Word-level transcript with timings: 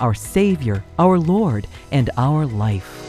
our 0.00 0.14
Savior, 0.14 0.84
our 0.98 1.18
Lord, 1.18 1.66
and 1.90 2.10
our 2.16 2.46
life. 2.46 3.08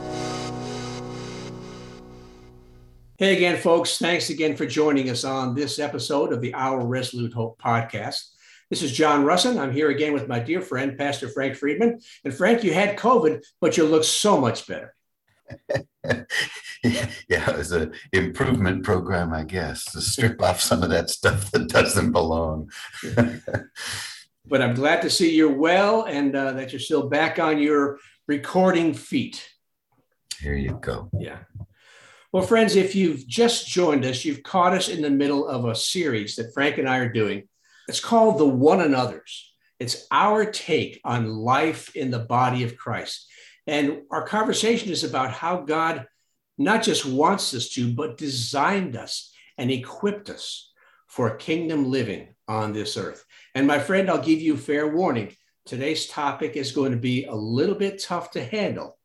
Hey 3.17 3.35
again, 3.35 3.57
folks. 3.57 3.97
Thanks 3.97 4.29
again 4.29 4.55
for 4.55 4.65
joining 4.65 5.09
us 5.09 5.25
on 5.25 5.53
this 5.53 5.77
episode 5.77 6.31
of 6.31 6.39
the 6.39 6.53
Our 6.53 6.85
Resolute 6.85 7.33
Hope 7.33 7.61
podcast. 7.61 8.29
This 8.69 8.81
is 8.81 8.93
John 8.93 9.25
Russin. 9.25 9.59
I'm 9.59 9.73
here 9.73 9.89
again 9.89 10.13
with 10.13 10.27
my 10.27 10.39
dear 10.39 10.61
friend, 10.61 10.97
Pastor 10.97 11.27
Frank 11.27 11.55
Friedman. 11.55 11.99
And 12.23 12.33
Frank, 12.33 12.63
you 12.63 12.73
had 12.73 12.97
COVID, 12.97 13.43
but 13.59 13.75
you 13.75 13.83
look 13.83 14.03
so 14.03 14.39
much 14.39 14.67
better. 14.67 14.95
yeah, 16.83 17.07
it 17.27 17.57
was 17.57 17.71
an 17.71 17.93
improvement 18.13 18.83
program, 18.83 19.33
I 19.33 19.43
guess, 19.43 19.83
to 19.91 20.01
strip 20.01 20.41
off 20.41 20.61
some 20.61 20.83
of 20.83 20.89
that 20.91 21.09
stuff 21.09 21.51
that 21.51 21.67
doesn't 21.67 22.11
belong. 22.11 22.71
but 24.49 24.61
I'm 24.61 24.73
glad 24.73 25.01
to 25.03 25.09
see 25.09 25.35
you're 25.35 25.53
well 25.53 26.03
and 26.03 26.35
uh, 26.35 26.53
that 26.53 26.71
you're 26.71 26.79
still 26.79 27.07
back 27.07 27.39
on 27.39 27.59
your 27.59 27.99
recording 28.27 28.93
feet. 28.93 29.47
Here 30.39 30.55
you 30.55 30.79
go. 30.81 31.09
Yeah. 31.17 31.39
Well, 32.31 32.43
friends, 32.43 32.75
if 32.75 32.95
you've 32.95 33.27
just 33.27 33.67
joined 33.67 34.05
us, 34.05 34.25
you've 34.25 34.43
caught 34.43 34.73
us 34.73 34.89
in 34.89 35.01
the 35.01 35.09
middle 35.09 35.47
of 35.47 35.65
a 35.65 35.75
series 35.75 36.35
that 36.35 36.53
Frank 36.53 36.77
and 36.77 36.87
I 36.87 36.97
are 36.97 37.11
doing. 37.11 37.47
It's 37.87 37.99
called 37.99 38.37
The 38.37 38.45
One 38.45 38.81
Another's. 38.81 39.53
It's 39.79 40.05
our 40.11 40.45
take 40.45 40.99
on 41.03 41.27
life 41.27 41.95
in 41.95 42.11
the 42.11 42.19
body 42.19 42.63
of 42.63 42.77
Christ. 42.77 43.27
And 43.65 44.01
our 44.11 44.25
conversation 44.25 44.89
is 44.89 45.03
about 45.03 45.31
how 45.31 45.61
God 45.61 46.05
not 46.57 46.83
just 46.83 47.05
wants 47.05 47.53
us 47.53 47.69
to, 47.69 47.93
but 47.93 48.17
designed 48.17 48.95
us 48.95 49.31
and 49.57 49.71
equipped 49.71 50.29
us 50.29 50.71
for 51.07 51.35
kingdom 51.35 51.89
living 51.89 52.35
on 52.47 52.73
this 52.73 52.97
earth. 52.97 53.25
And 53.59 53.67
my 53.67 53.77
friend, 53.77 54.09
I'll 54.09 54.23
give 54.23 54.39
you 54.39 54.55
fair 54.55 54.87
warning. 54.87 55.35
Today's 55.65 56.07
topic 56.07 56.55
is 56.55 56.71
going 56.71 56.93
to 56.93 56.97
be 56.97 57.25
a 57.25 57.35
little 57.35 57.75
bit 57.75 58.01
tough 58.01 58.31
to 58.31 58.41
handle 58.41 58.97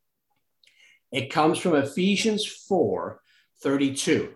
it 1.10 1.32
comes 1.32 1.58
from 1.58 1.74
Ephesians 1.74 2.46
4 2.46 3.20
32. 3.64 4.32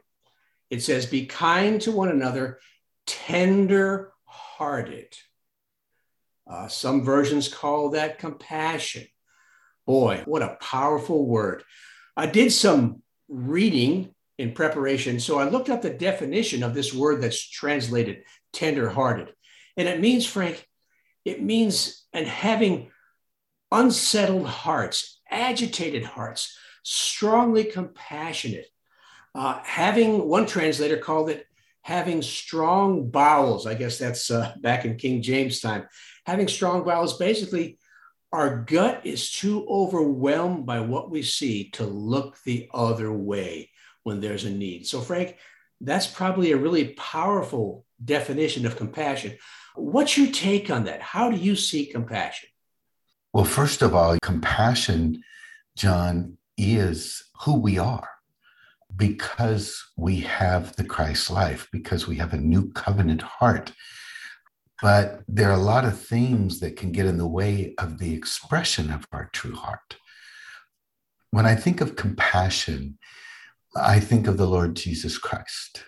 It 0.71 0.83
says, 0.83 1.07
Be 1.07 1.27
kind 1.27 1.81
to 1.83 1.93
one 1.93 2.09
another, 2.09 2.59
tender 3.07 4.13
hearted. 4.25 5.17
Uh, 6.51 6.67
some 6.67 7.05
versions 7.05 7.47
call 7.47 7.91
that 7.91 8.19
compassion. 8.19 9.07
Boy, 9.87 10.25
what 10.25 10.43
a 10.43 10.59
powerful 10.61 11.29
word. 11.29 11.63
I 12.17 12.27
did 12.27 12.51
some 12.51 13.05
reading 13.29 14.17
in 14.37 14.51
preparation. 14.51 15.21
So 15.21 15.39
I 15.39 15.49
looked 15.49 15.71
up 15.71 15.83
the 15.83 15.91
definition 15.91 16.65
of 16.65 16.75
this 16.75 16.93
word 16.93 17.23
that's 17.23 17.49
translated 17.49 18.25
tender 18.53 18.89
hearted. 18.89 19.33
And 19.79 19.89
it 19.89 20.01
means, 20.01 20.27
Frank, 20.27 20.67
it 21.25 21.43
means 21.43 22.05
and 22.13 22.27
having 22.27 22.91
unsettled 23.73 24.47
hearts, 24.47 25.21
agitated 25.31 26.05
hearts, 26.05 26.59
strongly 26.83 27.65
compassionate. 27.65 28.67
Uh, 29.35 29.61
having 29.63 30.29
one 30.29 30.47
translator 30.47 30.97
called 30.97 31.31
it 31.31 31.47
having 31.83 32.21
strong 32.21 33.09
bowels. 33.09 33.67
I 33.67 33.75
guess 33.75 33.99
that's 33.99 34.31
uh, 34.31 34.55
back 34.61 34.85
in 34.85 34.97
King 34.97 35.23
James 35.23 35.61
time. 35.61 35.87
Having 36.27 36.49
strong 36.49 36.85
bowels, 36.85 37.17
basically, 37.17 37.79
our 38.31 38.65
gut 38.65 39.03
is 39.05 39.31
too 39.31 39.67
overwhelmed 39.69 40.67
by 40.67 40.81
what 40.81 41.11
we 41.11 41.23
see 41.23 41.71
to 41.71 41.85
look 41.85 42.37
the 42.45 42.69
other 42.75 43.11
way 43.11 43.71
when 44.03 44.21
there's 44.21 44.45
a 44.45 44.51
need. 44.51 44.87
So, 44.87 45.01
Frank, 45.01 45.37
that's 45.81 46.07
probably 46.07 46.53
a 46.53 46.59
really 46.59 46.89
powerful 46.95 47.87
definition 48.05 48.67
of 48.67 48.77
compassion. 48.77 49.39
What's 49.79 50.19
your 50.19 50.31
take 50.33 50.71
on 50.71 50.85
that? 50.85 51.01
How 51.01 51.31
do 51.31 51.37
you 51.37 51.57
see 51.57 51.87
compassion? 51.87 52.49
Well, 53.33 53.45
first 53.45 53.83
of 53.83 53.95
all, 53.95 54.19
compassion, 54.23 55.23
John, 55.77 56.39
is 56.57 57.23
who 57.43 57.55
we 57.55 57.79
are 57.79 58.09
because 58.97 59.85
we 59.97 60.21
have 60.21 60.75
the 60.77 60.85
Christ 60.85 61.31
life, 61.31 61.69
because 61.73 62.09
we 62.09 62.17
have 62.17 62.33
a 62.33 62.39
new 62.39 62.73
covenant 62.73 63.23
heart. 63.23 63.73
But 64.83 65.23
there 65.29 65.51
are 65.51 65.59
a 65.59 65.63
lot 65.63 65.85
of 65.85 66.01
things 66.01 66.61
that 66.61 66.77
can 66.77 66.93
get 66.93 67.07
in 67.07 67.19
the 67.19 67.27
way 67.27 67.75
of 67.79 67.99
the 67.99 68.15
expression 68.15 68.91
of 68.91 69.07
our 69.13 69.31
true 69.33 69.55
heart. 69.55 69.97
When 71.31 71.47
I 71.47 71.55
think 71.55 71.81
of 71.81 71.97
compassion, 71.97 72.99
I 73.77 74.01
think 74.01 74.27
of 74.27 74.37
the 74.37 74.47
Lord 74.47 74.75
Jesus 74.75 75.19
Christ. 75.19 75.85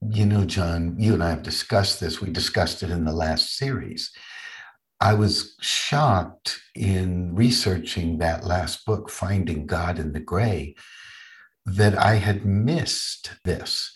You 0.00 0.26
know, 0.26 0.44
John, 0.44 0.94
you 0.98 1.14
and 1.14 1.24
I 1.24 1.30
have 1.30 1.42
discussed 1.42 1.98
this. 1.98 2.20
We 2.20 2.30
discussed 2.30 2.82
it 2.82 2.90
in 2.90 3.04
the 3.04 3.12
last 3.12 3.56
series. 3.56 4.12
I 5.00 5.14
was 5.14 5.56
shocked 5.60 6.60
in 6.74 7.34
researching 7.34 8.18
that 8.18 8.44
last 8.44 8.84
book, 8.84 9.10
Finding 9.10 9.66
God 9.66 9.98
in 9.98 10.12
the 10.12 10.20
Gray, 10.20 10.76
that 11.66 11.96
I 11.98 12.14
had 12.14 12.44
missed 12.44 13.32
this. 13.44 13.92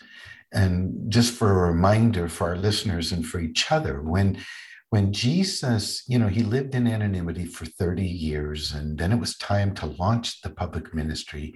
And 0.52 1.10
just 1.10 1.32
for 1.32 1.50
a 1.50 1.70
reminder 1.70 2.28
for 2.28 2.48
our 2.48 2.56
listeners 2.56 3.12
and 3.12 3.24
for 3.26 3.40
each 3.40 3.70
other, 3.72 4.02
when 4.02 4.38
when 4.90 5.10
Jesus, 5.10 6.02
you 6.06 6.18
know, 6.18 6.28
he 6.28 6.42
lived 6.42 6.74
in 6.74 6.86
anonymity 6.86 7.46
for 7.46 7.64
30 7.64 8.04
years, 8.04 8.74
and 8.74 8.98
then 8.98 9.10
it 9.10 9.18
was 9.18 9.38
time 9.38 9.74
to 9.76 9.86
launch 9.86 10.42
the 10.42 10.50
public 10.50 10.92
ministry. 10.92 11.54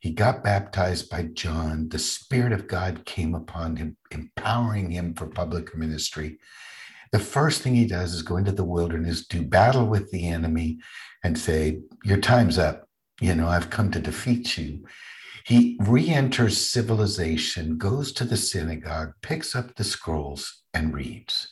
He 0.00 0.12
got 0.12 0.44
baptized 0.44 1.10
by 1.10 1.24
John. 1.24 1.88
The 1.88 1.98
Spirit 1.98 2.52
of 2.52 2.68
God 2.68 3.04
came 3.04 3.34
upon 3.34 3.76
him, 3.76 3.96
empowering 4.10 4.90
him 4.90 5.14
for 5.14 5.26
public 5.26 5.76
ministry 5.76 6.38
the 7.12 7.18
first 7.18 7.62
thing 7.62 7.74
he 7.74 7.86
does 7.86 8.12
is 8.12 8.22
go 8.22 8.36
into 8.36 8.52
the 8.52 8.64
wilderness, 8.64 9.26
do 9.26 9.42
battle 9.42 9.86
with 9.86 10.10
the 10.10 10.28
enemy, 10.28 10.78
and 11.24 11.38
say, 11.38 11.80
Your 12.04 12.18
time's 12.18 12.58
up. 12.58 12.88
You 13.20 13.34
know, 13.34 13.48
I've 13.48 13.70
come 13.70 13.90
to 13.92 14.00
defeat 14.00 14.58
you. 14.58 14.84
He 15.44 15.78
re 15.80 16.08
enters 16.08 16.58
civilization, 16.58 17.78
goes 17.78 18.12
to 18.12 18.24
the 18.24 18.36
synagogue, 18.36 19.12
picks 19.22 19.56
up 19.56 19.74
the 19.74 19.84
scrolls, 19.84 20.62
and 20.74 20.94
reads. 20.94 21.48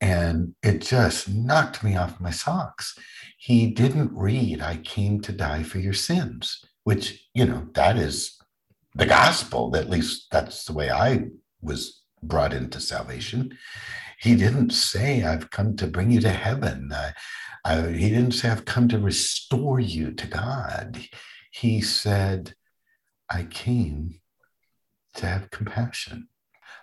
And 0.00 0.56
it 0.64 0.82
just 0.82 1.28
knocked 1.28 1.84
me 1.84 1.96
off 1.96 2.20
my 2.20 2.30
socks. 2.30 2.98
He 3.38 3.68
didn't 3.68 4.16
read, 4.16 4.60
I 4.60 4.78
came 4.78 5.20
to 5.20 5.32
die 5.32 5.62
for 5.62 5.78
your 5.78 5.92
sins, 5.92 6.64
which, 6.84 7.28
you 7.34 7.44
know, 7.44 7.68
that 7.74 7.96
is 7.96 8.38
the 8.94 9.06
gospel. 9.06 9.76
At 9.76 9.90
least 9.90 10.28
that's 10.30 10.64
the 10.64 10.72
way 10.72 10.90
I 10.90 11.26
was 11.60 12.02
brought 12.22 12.52
into 12.52 12.80
salvation. 12.80 13.56
He 14.18 14.36
didn't 14.36 14.70
say, 14.70 15.24
I've 15.24 15.50
come 15.50 15.76
to 15.76 15.86
bring 15.86 16.10
you 16.10 16.20
to 16.20 16.30
heaven. 16.30 16.92
I, 16.92 17.12
I, 17.64 17.88
he 17.88 18.08
didn't 18.10 18.32
say, 18.32 18.50
I've 18.50 18.64
come 18.64 18.88
to 18.88 18.98
restore 18.98 19.80
you 19.80 20.12
to 20.12 20.26
God. 20.26 20.98
He 21.50 21.80
said, 21.80 22.54
I 23.30 23.44
came 23.44 24.20
to 25.14 25.26
have 25.26 25.50
compassion. 25.50 26.28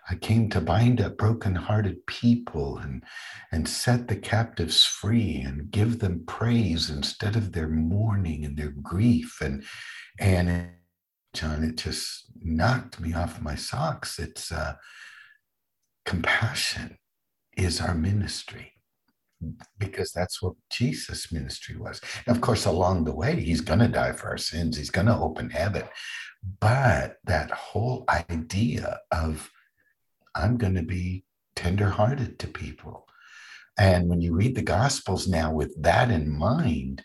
I 0.09 0.15
came 0.15 0.49
to 0.49 0.61
bind 0.61 1.01
up 1.01 1.17
brokenhearted 1.17 2.05
people 2.07 2.79
and, 2.79 3.03
and 3.51 3.69
set 3.69 4.07
the 4.07 4.15
captives 4.15 4.83
free 4.83 5.37
and 5.45 5.69
give 5.69 5.99
them 5.99 6.23
praise 6.25 6.89
instead 6.89 7.35
of 7.35 7.51
their 7.51 7.67
mourning 7.67 8.43
and 8.43 8.57
their 8.57 8.71
grief. 8.71 9.39
And, 9.39 9.63
and 10.19 10.69
John, 11.33 11.63
it 11.63 11.77
just 11.77 12.25
knocked 12.41 12.99
me 12.99 13.13
off 13.13 13.41
my 13.41 13.55
socks. 13.55 14.19
It's 14.19 14.51
uh, 14.51 14.75
compassion 16.05 16.97
is 17.55 17.79
our 17.81 17.93
ministry 17.93 18.73
because 19.77 20.11
that's 20.11 20.41
what 20.41 20.53
Jesus' 20.71 21.31
ministry 21.31 21.77
was. 21.77 22.01
And 22.25 22.35
of 22.35 22.41
course, 22.41 22.65
along 22.65 23.05
the 23.05 23.15
way, 23.15 23.39
he's 23.39 23.61
going 23.61 23.79
to 23.79 23.87
die 23.87 24.11
for 24.11 24.29
our 24.29 24.37
sins, 24.37 24.77
he's 24.77 24.89
going 24.89 25.07
to 25.07 25.17
open 25.17 25.49
heaven. 25.49 25.83
But 26.59 27.17
that 27.25 27.51
whole 27.51 28.05
idea 28.09 28.99
of, 29.11 29.49
I'm 30.35 30.57
going 30.57 30.75
to 30.75 30.83
be 30.83 31.25
tenderhearted 31.55 32.39
to 32.39 32.47
people. 32.47 33.07
And 33.77 34.09
when 34.09 34.19
you 34.19 34.35
read 34.35 34.55
the 34.55 34.61
Gospels 34.61 35.27
now 35.27 35.53
with 35.53 35.81
that 35.81 36.11
in 36.11 36.29
mind, 36.29 37.03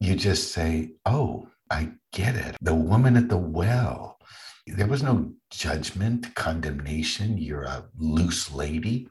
you 0.00 0.14
just 0.14 0.52
say, 0.52 0.92
Oh, 1.04 1.48
I 1.70 1.92
get 2.12 2.34
it. 2.34 2.56
The 2.60 2.74
woman 2.74 3.16
at 3.16 3.28
the 3.28 3.38
well, 3.38 4.18
there 4.66 4.86
was 4.86 5.02
no 5.02 5.32
judgment, 5.50 6.34
condemnation. 6.34 7.38
You're 7.38 7.64
a 7.64 7.86
loose 7.98 8.52
lady 8.52 9.08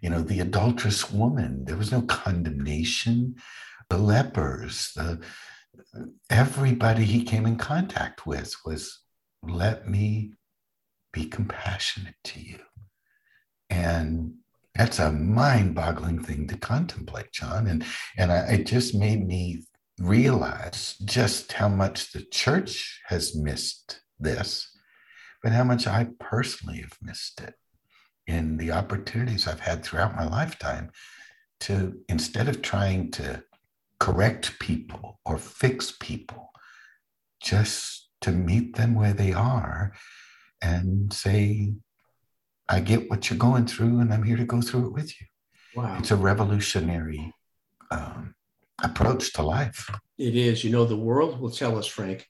you 0.00 0.10
know, 0.10 0.22
the 0.22 0.40
adulterous 0.40 1.10
woman, 1.10 1.64
there 1.64 1.76
was 1.76 1.92
no 1.92 2.02
condemnation. 2.02 3.36
the 3.88 3.98
lepers, 3.98 4.92
the 4.94 5.20
everybody 6.30 7.04
he 7.04 7.24
came 7.24 7.44
in 7.46 7.56
contact 7.56 8.24
with 8.24 8.54
was 8.64 9.00
let 9.42 9.88
me 9.88 10.32
be 11.12 11.24
compassionate 11.24 12.14
to 12.22 12.40
you. 12.40 12.60
And 13.68 14.34
that's 14.76 15.00
a 15.00 15.10
mind-boggling 15.10 16.22
thing 16.22 16.46
to 16.48 16.56
contemplate, 16.56 17.32
John. 17.32 17.66
And 17.66 17.84
and 18.16 18.30
I, 18.30 18.38
it 18.52 18.66
just 18.66 18.94
made 18.94 19.26
me 19.26 19.64
realize 20.00 20.96
just 21.04 21.52
how 21.52 21.68
much 21.68 22.12
the 22.12 22.22
church 22.22 23.00
has 23.06 23.36
missed 23.36 24.00
this, 24.18 24.70
but 25.42 25.52
how 25.52 25.64
much 25.64 25.86
I 25.86 26.08
personally 26.18 26.80
have 26.80 26.96
missed 27.02 27.40
it 27.40 27.54
in 28.26 28.56
the 28.56 28.72
opportunities 28.72 29.46
I've 29.46 29.60
had 29.60 29.84
throughout 29.84 30.16
my 30.16 30.26
lifetime 30.26 30.90
to 31.60 32.00
instead 32.08 32.48
of 32.48 32.62
trying 32.62 33.10
to 33.12 33.42
correct 33.98 34.58
people 34.58 35.20
or 35.26 35.36
fix 35.36 35.94
people, 36.00 36.50
just 37.42 38.08
to 38.22 38.32
meet 38.32 38.76
them 38.76 38.94
where 38.94 39.12
they 39.12 39.32
are 39.32 39.92
and 40.62 41.12
say, 41.12 41.74
I 42.68 42.80
get 42.80 43.10
what 43.10 43.28
you're 43.28 43.38
going 43.38 43.66
through 43.66 44.00
and 44.00 44.12
I'm 44.12 44.22
here 44.22 44.36
to 44.36 44.44
go 44.44 44.62
through 44.62 44.86
it 44.86 44.92
with 44.92 45.20
you. 45.20 45.26
Wow. 45.74 45.96
It's 45.98 46.10
a 46.10 46.16
revolutionary 46.16 47.32
um, 47.90 48.34
approach 48.82 49.32
to 49.34 49.42
life. 49.42 49.90
It 50.18 50.36
is. 50.36 50.64
You 50.64 50.70
know, 50.70 50.84
the 50.84 50.96
world 50.96 51.40
will 51.40 51.50
tell 51.50 51.78
us, 51.78 51.86
Frank, 51.86 52.26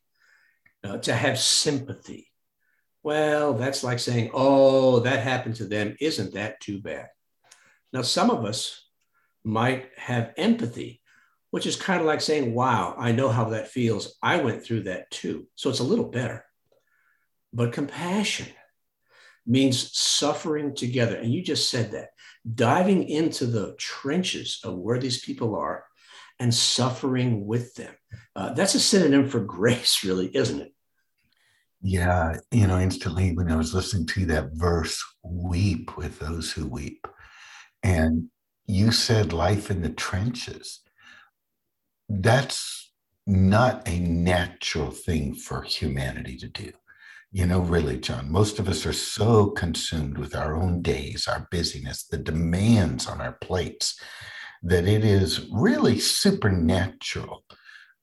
uh, 0.85 0.99
to 0.99 1.13
have 1.13 1.39
sympathy. 1.39 2.29
Well, 3.03 3.55
that's 3.55 3.83
like 3.83 3.99
saying, 3.99 4.31
oh, 4.35 5.01
that 5.01 5.23
happened 5.23 5.57
to 5.57 5.67
them. 5.67 5.97
Isn't 6.01 6.35
that 6.35 6.61
too 6.61 6.81
bad? 6.81 7.09
Now, 7.93 8.03
some 8.03 8.31
of 8.31 8.45
us 8.45 8.87
might 9.43 9.89
have 9.97 10.35
empathy, 10.37 11.01
which 11.51 11.67
is 11.67 11.77
kind 11.77 12.01
of 12.01 12.07
like 12.07 12.21
saying, 12.21 12.55
wow, 12.55 12.95
I 12.99 13.13
know 13.13 13.31
how 13.31 13.47
that 13.51 13.69
feels. 13.69 14.17
I 14.23 14.37
went 14.37 14.65
through 14.65 14.83
that 14.85 15.11
too. 15.11 15.49
So 15.55 15.71
it's 15.71 15.81
a 15.81 15.85
little 15.85 16.09
better. 16.09 16.45
But 17.53 17.73
compassion 17.73 18.47
means 19.47 19.97
suffering 19.99 20.75
together. 20.75 21.17
And 21.17 21.33
you 21.33 21.43
just 21.43 21.71
said 21.71 21.93
that 21.93 22.11
diving 22.55 23.09
into 23.09 23.47
the 23.47 23.75
trenches 23.79 24.61
of 24.63 24.77
where 24.77 24.99
these 24.99 25.25
people 25.25 25.57
are 25.57 25.85
and 26.41 26.53
suffering 26.53 27.47
with 27.47 27.75
them. 27.75 27.95
Uh, 28.35 28.53
that's 28.55 28.75
a 28.75 28.81
synonym 28.81 29.29
for 29.29 29.41
grace, 29.41 30.03
really, 30.05 30.35
isn't 30.35 30.61
it? 30.61 30.73
Yeah. 31.83 32.37
You 32.51 32.67
know, 32.67 32.79
instantly 32.79 33.35
when 33.35 33.51
I 33.51 33.57
was 33.57 33.75
listening 33.75 34.07
to 34.09 34.27
that 34.27 34.51
verse, 34.53 35.03
weep 35.23 35.97
with 35.97 36.19
those 36.19 36.53
who 36.53 36.67
weep. 36.67 37.07
And 37.83 38.29
you 38.67 38.93
said 38.93 39.33
life 39.33 39.71
in 39.71 39.83
the 39.83 39.91
trenches. 39.91 40.81
That's 42.09 42.93
not 43.27 43.89
a 43.89 43.99
natural 43.99 44.91
thing 44.91 45.35
for 45.35 45.63
humanity 45.63 46.37
to 46.39 46.49
do. 46.49 46.73
You 47.33 47.47
know, 47.47 47.61
really, 47.61 47.99
John, 47.99 48.31
most 48.31 48.59
of 48.59 48.69
us 48.69 48.85
are 48.85 48.93
so 48.93 49.51
consumed 49.51 50.19
with 50.19 50.35
our 50.35 50.57
own 50.57 50.83
days, 50.83 51.29
our 51.29 51.47
busyness, 51.51 52.05
the 52.05 52.19
demands 52.19 53.07
on 53.07 53.21
our 53.21 53.35
plates, 53.41 53.99
that 54.63 54.87
it 54.87 55.05
is 55.05 55.49
really 55.51 55.99
supernatural 55.99 57.45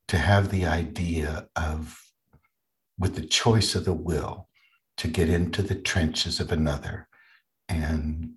to 0.08 0.18
have 0.18 0.50
the 0.50 0.66
idea 0.66 1.48
of, 1.56 2.00
with 2.98 3.16
the 3.16 3.26
choice 3.26 3.76
of 3.76 3.86
the 3.86 3.94
will, 3.94 4.48
to 4.98 5.08
get 5.08 5.30
into 5.30 5.62
the 5.62 5.76
trenches 5.76 6.40
of 6.40 6.52
another. 6.52 7.08
And 7.70 8.34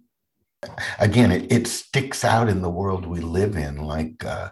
again, 0.98 1.32
it, 1.32 1.50
it 1.50 1.66
sticks 1.66 2.24
out 2.24 2.48
in 2.48 2.60
the 2.60 2.70
world 2.70 3.06
we 3.06 3.20
live 3.20 3.56
in 3.56 3.78
like, 3.78 4.24
uh, 4.24 4.50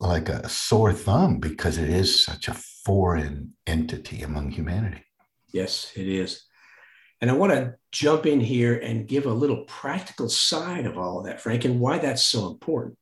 like 0.00 0.28
a 0.28 0.48
sore 0.48 0.92
thumb 0.92 1.38
because 1.38 1.78
it 1.78 1.88
is 1.88 2.24
such 2.24 2.48
a 2.48 2.54
foreign 2.54 3.52
entity 3.66 4.22
among 4.22 4.50
humanity. 4.50 5.04
Yes, 5.52 5.92
it 5.94 6.08
is. 6.08 6.44
And 7.20 7.30
I 7.30 7.34
want 7.34 7.52
to 7.52 7.74
jump 7.92 8.26
in 8.26 8.40
here 8.40 8.76
and 8.76 9.08
give 9.08 9.26
a 9.26 9.32
little 9.32 9.64
practical 9.64 10.28
side 10.28 10.86
of 10.86 10.98
all 10.98 11.18
of 11.18 11.26
that, 11.26 11.40
Frank, 11.40 11.64
and 11.64 11.80
why 11.80 11.98
that's 11.98 12.24
so 12.24 12.48
important. 12.48 12.98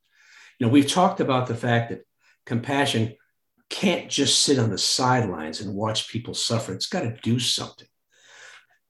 You 0.58 0.66
know, 0.66 0.72
we've 0.72 0.88
talked 0.90 1.20
about 1.20 1.48
the 1.48 1.56
fact 1.56 1.90
that 1.90 2.02
compassion 2.46 3.14
can't 3.70 4.08
just 4.08 4.42
sit 4.42 4.58
on 4.58 4.70
the 4.70 4.78
sidelines 4.78 5.60
and 5.60 5.74
watch 5.74 6.08
people 6.08 6.34
suffer. 6.34 6.72
It's 6.72 6.86
got 6.86 7.00
to 7.00 7.16
do 7.22 7.40
something 7.40 7.88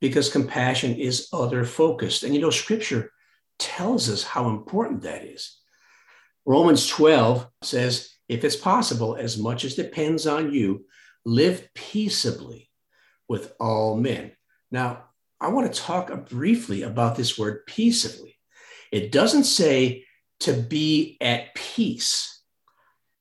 because 0.00 0.28
compassion 0.28 0.94
is 0.96 1.28
other 1.32 1.64
focused. 1.64 2.22
And 2.22 2.34
you 2.34 2.40
know, 2.40 2.50
scripture 2.50 3.10
tells 3.58 4.10
us 4.10 4.22
how 4.22 4.50
important 4.50 5.02
that 5.02 5.24
is. 5.24 5.58
Romans 6.44 6.86
12 6.88 7.48
says, 7.62 8.10
if 8.28 8.44
it's 8.44 8.56
possible, 8.56 9.16
as 9.16 9.38
much 9.38 9.64
as 9.64 9.74
depends 9.74 10.26
on 10.26 10.52
you, 10.52 10.84
live 11.24 11.66
peaceably 11.74 12.70
with 13.28 13.52
all 13.58 13.96
men. 13.96 14.32
Now, 14.70 15.04
I 15.40 15.48
want 15.48 15.72
to 15.72 15.80
talk 15.80 16.28
briefly 16.28 16.82
about 16.82 17.16
this 17.16 17.38
word 17.38 17.66
peaceably. 17.66 18.36
It 18.92 19.12
doesn't 19.12 19.44
say 19.44 20.04
to 20.40 20.52
be 20.52 21.16
at 21.20 21.54
peace, 21.54 22.42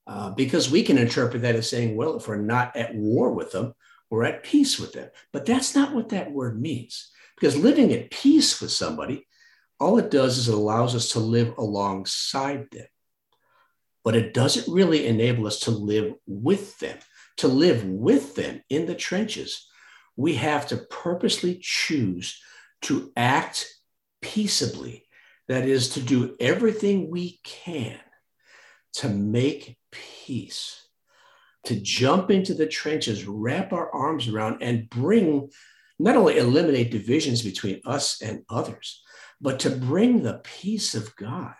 uh, 0.05 0.31
because 0.31 0.69
we 0.69 0.83
can 0.83 0.97
interpret 0.97 1.41
that 1.43 1.55
as 1.55 1.69
saying, 1.69 1.95
well, 1.95 2.17
if 2.17 2.27
we're 2.27 2.37
not 2.37 2.75
at 2.75 2.93
war 2.93 3.31
with 3.31 3.51
them, 3.51 3.73
we're 4.09 4.25
at 4.25 4.43
peace 4.43 4.79
with 4.79 4.93
them. 4.93 5.09
But 5.31 5.45
that's 5.45 5.75
not 5.75 5.93
what 5.93 6.09
that 6.09 6.31
word 6.31 6.61
means. 6.61 7.11
Because 7.35 7.57
living 7.57 7.91
at 7.93 8.11
peace 8.11 8.61
with 8.61 8.71
somebody, 8.71 9.25
all 9.79 9.97
it 9.97 10.11
does 10.11 10.37
is 10.37 10.49
it 10.49 10.53
allows 10.53 10.95
us 10.95 11.09
to 11.09 11.19
live 11.19 11.57
alongside 11.57 12.67
them. 12.71 12.85
But 14.03 14.15
it 14.15 14.33
doesn't 14.33 14.71
really 14.71 15.07
enable 15.07 15.47
us 15.47 15.61
to 15.61 15.71
live 15.71 16.13
with 16.27 16.77
them. 16.79 16.97
To 17.37 17.47
live 17.47 17.83
with 17.83 18.35
them 18.35 18.61
in 18.69 18.85
the 18.85 18.95
trenches 18.95 19.67
we 20.15 20.35
have 20.35 20.67
to 20.67 20.77
purposely 20.77 21.59
choose 21.61 22.41
to 22.83 23.11
act 23.15 23.67
peaceably. 24.21 25.07
That 25.49 25.65
is, 25.67 25.89
to 25.89 25.99
do 25.99 26.35
everything 26.39 27.11
we 27.11 27.39
can 27.43 27.99
to 28.93 29.09
make 29.09 29.77
peace, 29.91 30.87
to 31.65 31.79
jump 31.79 32.31
into 32.31 32.53
the 32.53 32.67
trenches, 32.67 33.25
wrap 33.25 33.73
our 33.73 33.93
arms 33.93 34.27
around, 34.27 34.61
and 34.61 34.89
bring 34.89 35.49
not 35.99 36.15
only 36.15 36.37
eliminate 36.37 36.91
divisions 36.91 37.41
between 37.41 37.81
us 37.85 38.21
and 38.21 38.43
others, 38.49 39.03
but 39.41 39.59
to 39.59 39.69
bring 39.69 40.21
the 40.21 40.41
peace 40.43 40.95
of 40.95 41.15
God 41.15 41.55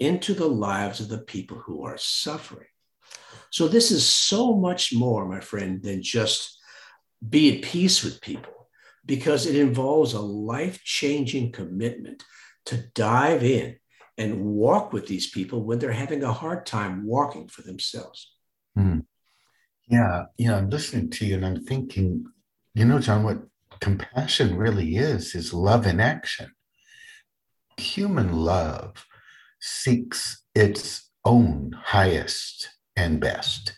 into 0.00 0.34
the 0.34 0.48
lives 0.48 1.00
of 1.00 1.08
the 1.08 1.18
people 1.18 1.58
who 1.58 1.84
are 1.84 1.96
suffering. 1.96 2.66
So, 3.50 3.68
this 3.68 3.90
is 3.90 4.08
so 4.08 4.54
much 4.54 4.94
more, 4.94 5.26
my 5.26 5.40
friend, 5.40 5.82
than 5.82 6.02
just 6.02 6.58
be 7.28 7.56
at 7.56 7.62
peace 7.62 8.02
with 8.02 8.20
people 8.20 8.68
because 9.04 9.46
it 9.46 9.56
involves 9.56 10.12
a 10.12 10.20
life 10.20 10.82
changing 10.84 11.52
commitment 11.52 12.24
to 12.66 12.84
dive 12.94 13.42
in 13.42 13.76
and 14.18 14.44
walk 14.44 14.92
with 14.92 15.06
these 15.06 15.30
people 15.30 15.64
when 15.64 15.78
they're 15.78 15.92
having 15.92 16.22
a 16.22 16.32
hard 16.32 16.66
time 16.66 17.06
walking 17.06 17.48
for 17.48 17.62
themselves. 17.62 18.32
Mm. 18.78 19.04
Yeah, 19.88 20.24
yeah, 20.38 20.56
I'm 20.56 20.70
listening 20.70 21.10
to 21.10 21.26
you 21.26 21.36
and 21.36 21.46
I'm 21.46 21.64
thinking, 21.64 22.24
you 22.74 22.84
know, 22.84 22.98
John, 22.98 23.24
what 23.24 23.38
compassion 23.80 24.56
really 24.56 24.96
is, 24.96 25.34
is 25.34 25.52
love 25.52 25.86
in 25.86 26.00
action. 26.00 26.52
Human 27.78 28.32
love 28.32 29.06
seeks 29.60 30.44
its 30.54 31.10
own 31.24 31.72
highest 31.76 32.68
and 32.96 33.20
best. 33.20 33.74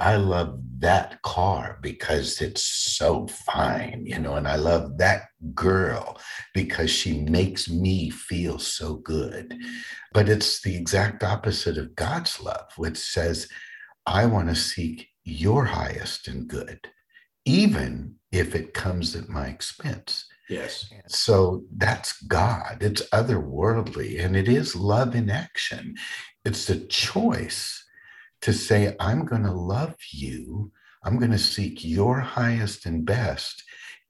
I 0.00 0.16
love 0.16 0.60
that 0.78 1.22
car 1.22 1.78
because 1.80 2.40
it's 2.40 2.62
so 2.62 3.26
fine, 3.28 4.02
you 4.04 4.18
know, 4.18 4.34
and 4.34 4.48
I 4.48 4.56
love 4.56 4.98
that 4.98 5.26
girl 5.54 6.18
because 6.52 6.90
she 6.90 7.20
makes 7.20 7.68
me 7.68 8.10
feel 8.10 8.58
so 8.58 8.96
good. 8.96 9.56
But 10.12 10.28
it's 10.28 10.60
the 10.62 10.76
exact 10.76 11.22
opposite 11.22 11.78
of 11.78 11.94
God's 11.94 12.40
love, 12.40 12.70
which 12.76 12.96
says, 12.96 13.48
I 14.06 14.26
want 14.26 14.48
to 14.48 14.54
seek 14.54 15.08
your 15.24 15.64
highest 15.64 16.28
and 16.28 16.48
good, 16.48 16.88
even 17.44 18.16
if 18.32 18.54
it 18.54 18.74
comes 18.74 19.14
at 19.16 19.28
my 19.28 19.46
expense. 19.46 20.26
Yes. 20.48 20.90
So 21.06 21.64
that's 21.76 22.20
God. 22.22 22.78
It's 22.80 23.02
otherworldly 23.10 24.22
and 24.22 24.36
it 24.36 24.48
is 24.48 24.76
love 24.76 25.14
in 25.14 25.30
action. 25.30 25.94
It's 26.44 26.68
a 26.68 26.80
choice 26.86 27.83
to 28.44 28.52
say, 28.52 28.94
I'm 29.00 29.24
going 29.24 29.44
to 29.44 29.52
love 29.52 29.96
you. 30.10 30.70
I'm 31.02 31.18
going 31.18 31.30
to 31.30 31.38
seek 31.38 31.82
your 31.82 32.20
highest 32.20 32.84
and 32.84 33.02
best, 33.02 33.64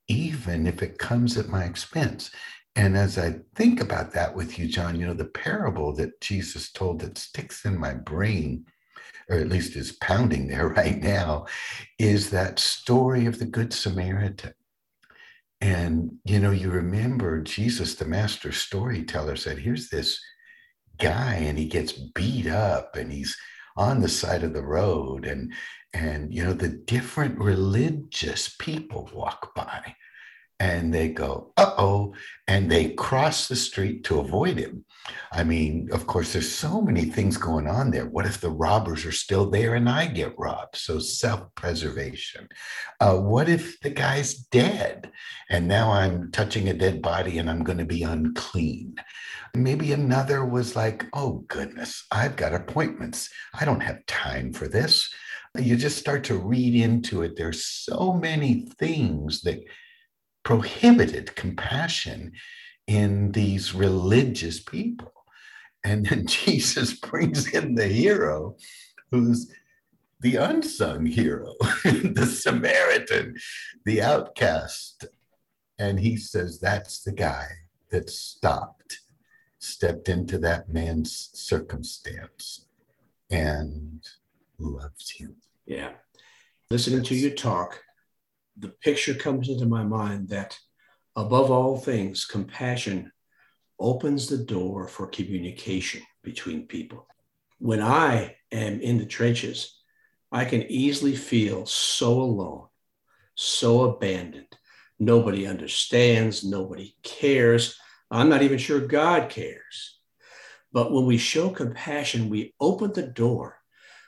even 0.08 0.66
if 0.66 0.82
it 0.82 0.98
comes 0.98 1.38
at 1.38 1.48
my 1.48 1.62
expense. 1.62 2.32
And 2.74 2.96
as 2.96 3.16
I 3.16 3.36
think 3.54 3.80
about 3.80 4.10
that 4.14 4.34
with 4.34 4.58
you, 4.58 4.66
John, 4.66 4.98
you 4.98 5.06
know, 5.06 5.14
the 5.14 5.24
parable 5.24 5.94
that 5.94 6.20
Jesus 6.20 6.72
told 6.72 6.98
that 7.00 7.16
sticks 7.16 7.64
in 7.64 7.78
my 7.78 7.94
brain, 7.94 8.66
or 9.28 9.36
at 9.36 9.48
least 9.48 9.76
is 9.76 9.92
pounding 9.92 10.48
there 10.48 10.68
right 10.80 11.00
now, 11.00 11.46
is 12.00 12.30
that 12.30 12.58
story 12.58 13.26
of 13.26 13.38
the 13.38 13.46
Good 13.46 13.72
Samaritan. 13.72 14.54
And, 15.60 16.16
you 16.24 16.40
know, 16.40 16.50
you 16.50 16.70
remember 16.70 17.40
Jesus, 17.40 17.94
the 17.94 18.04
master 18.04 18.50
storyteller, 18.50 19.36
said, 19.36 19.58
Here's 19.58 19.90
this 19.90 20.20
guy, 20.98 21.34
and 21.34 21.56
he 21.56 21.66
gets 21.66 21.92
beat 21.92 22.48
up 22.48 22.96
and 22.96 23.12
he's 23.12 23.36
on 23.76 24.00
the 24.00 24.08
side 24.08 24.42
of 24.42 24.52
the 24.52 24.62
road 24.62 25.24
and 25.24 25.52
and 25.92 26.32
you 26.32 26.44
know 26.44 26.52
the 26.52 26.68
different 26.68 27.38
religious 27.38 28.54
people 28.58 29.08
walk 29.12 29.54
by 29.54 29.94
and 30.60 30.94
they 30.94 31.08
go, 31.08 31.52
uh 31.56 31.74
oh, 31.78 32.14
and 32.46 32.70
they 32.70 32.90
cross 32.90 33.48
the 33.48 33.56
street 33.56 34.04
to 34.04 34.20
avoid 34.20 34.58
him. 34.58 34.84
I 35.32 35.44
mean, 35.44 35.88
of 35.92 36.06
course, 36.06 36.32
there's 36.32 36.50
so 36.50 36.80
many 36.80 37.04
things 37.04 37.36
going 37.36 37.66
on 37.68 37.90
there. 37.90 38.06
What 38.06 38.24
if 38.24 38.40
the 38.40 38.50
robbers 38.50 39.04
are 39.04 39.12
still 39.12 39.50
there 39.50 39.74
and 39.74 39.88
I 39.88 40.06
get 40.06 40.38
robbed? 40.38 40.76
So 40.76 40.98
self 40.98 41.54
preservation. 41.54 42.48
Uh, 43.00 43.18
what 43.18 43.48
if 43.48 43.78
the 43.80 43.90
guy's 43.90 44.34
dead 44.34 45.10
and 45.50 45.68
now 45.68 45.92
I'm 45.92 46.30
touching 46.30 46.68
a 46.68 46.74
dead 46.74 47.02
body 47.02 47.38
and 47.38 47.50
I'm 47.50 47.64
going 47.64 47.78
to 47.78 47.84
be 47.84 48.02
unclean? 48.02 48.94
Maybe 49.54 49.92
another 49.92 50.44
was 50.44 50.74
like, 50.74 51.06
oh, 51.12 51.44
goodness, 51.48 52.06
I've 52.10 52.36
got 52.36 52.54
appointments. 52.54 53.28
I 53.52 53.64
don't 53.64 53.82
have 53.82 54.06
time 54.06 54.52
for 54.52 54.68
this. 54.68 55.12
You 55.56 55.76
just 55.76 55.98
start 55.98 56.24
to 56.24 56.38
read 56.38 56.74
into 56.74 57.22
it. 57.22 57.36
There's 57.36 57.64
so 57.64 58.14
many 58.14 58.66
things 58.78 59.42
that 59.42 59.60
prohibited 60.44 61.34
compassion 61.34 62.32
in 62.86 63.32
these 63.32 63.74
religious 63.74 64.60
people. 64.60 65.12
And 65.82 66.06
then 66.06 66.26
Jesus 66.28 66.92
brings 66.94 67.52
in 67.52 67.74
the 67.74 67.88
hero 67.88 68.56
who's 69.10 69.50
the 70.20 70.36
unsung 70.36 71.04
hero, 71.04 71.52
the 71.84 72.26
Samaritan, 72.26 73.36
the 73.84 74.00
outcast. 74.00 75.04
And 75.78 76.00
he 76.00 76.16
says, 76.16 76.60
That's 76.60 77.02
the 77.02 77.12
guy 77.12 77.46
that 77.90 78.08
stopped, 78.08 79.00
stepped 79.58 80.08
into 80.08 80.38
that 80.38 80.68
man's 80.68 81.30
circumstance 81.34 82.66
and 83.30 84.02
loves 84.58 85.10
him. 85.10 85.36
Yeah. 85.66 85.92
Listening 86.70 87.02
to 87.04 87.14
you 87.14 87.30
talk, 87.30 87.83
the 88.56 88.68
picture 88.68 89.14
comes 89.14 89.48
into 89.48 89.66
my 89.66 89.82
mind 89.82 90.28
that 90.28 90.58
above 91.16 91.50
all 91.50 91.76
things, 91.76 92.24
compassion 92.24 93.12
opens 93.78 94.28
the 94.28 94.38
door 94.38 94.86
for 94.86 95.06
communication 95.06 96.02
between 96.22 96.66
people. 96.66 97.06
When 97.58 97.80
I 97.82 98.36
am 98.52 98.80
in 98.80 98.98
the 98.98 99.06
trenches, 99.06 99.80
I 100.30 100.44
can 100.44 100.62
easily 100.62 101.16
feel 101.16 101.66
so 101.66 102.20
alone, 102.20 102.66
so 103.34 103.82
abandoned. 103.82 104.56
Nobody 104.98 105.46
understands, 105.46 106.44
nobody 106.44 106.94
cares. 107.02 107.78
I'm 108.10 108.28
not 108.28 108.42
even 108.42 108.58
sure 108.58 108.80
God 108.80 109.28
cares. 109.28 109.98
But 110.72 110.92
when 110.92 111.06
we 111.06 111.18
show 111.18 111.50
compassion, 111.50 112.28
we 112.28 112.54
open 112.60 112.92
the 112.92 113.06
door 113.06 113.58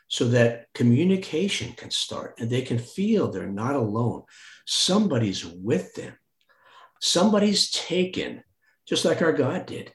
so 0.09 0.29
that 0.29 0.67
communication 0.75 1.73
can 1.73 1.91
start 1.91 2.35
and 2.39 2.49
they 2.49 2.63
can 2.63 2.79
feel 2.79 3.31
they're 3.31 3.47
not 3.47 3.75
alone. 3.75 4.23
Somebody's 4.67 5.45
with 5.45 5.95
them. 5.95 6.17
Somebody's 7.01 7.71
taken, 7.71 8.43
just 8.87 9.05
like 9.05 9.23
our 9.23 9.33
God 9.33 9.67
did, 9.67 9.93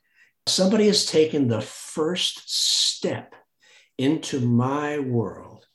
somebody 0.47 0.87
has 0.87 1.05
taken 1.05 1.47
the 1.47 1.61
first 1.61 2.41
step 2.45 3.35
into 3.97 4.39
my 4.39 4.99
world 4.99 5.65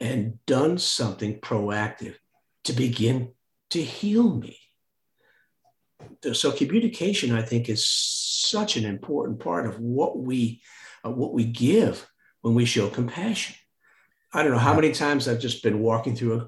and 0.00 0.44
done 0.46 0.78
something 0.78 1.40
proactive 1.40 2.16
to 2.64 2.72
begin 2.72 3.32
to 3.70 3.82
heal 3.82 4.34
me. 4.34 4.58
So 6.32 6.52
communication, 6.52 7.34
I 7.34 7.42
think, 7.42 7.68
is 7.68 7.86
such 7.86 8.76
an 8.76 8.84
important 8.84 9.40
part 9.40 9.66
of 9.66 9.78
what 9.78 10.18
we 10.18 10.62
uh, 11.04 11.10
what 11.10 11.32
we 11.32 11.44
give 11.44 12.06
when 12.42 12.54
we 12.54 12.64
show 12.64 12.88
compassion. 12.88 13.56
I 14.32 14.42
don't 14.42 14.52
know 14.52 14.58
how 14.58 14.74
many 14.74 14.92
times 14.92 15.26
I've 15.26 15.40
just 15.40 15.62
been 15.62 15.80
walking 15.80 16.14
through 16.14 16.40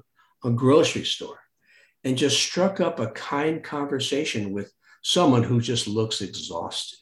a, 0.43 0.47
a 0.47 0.51
grocery 0.51 1.03
store 1.03 1.39
and 2.03 2.17
just 2.17 2.41
struck 2.41 2.79
up 2.79 2.99
a 2.99 3.07
kind 3.07 3.63
conversation 3.63 4.51
with 4.51 4.71
someone 5.01 5.43
who 5.43 5.59
just 5.59 5.87
looks 5.87 6.21
exhausted. 6.21 6.99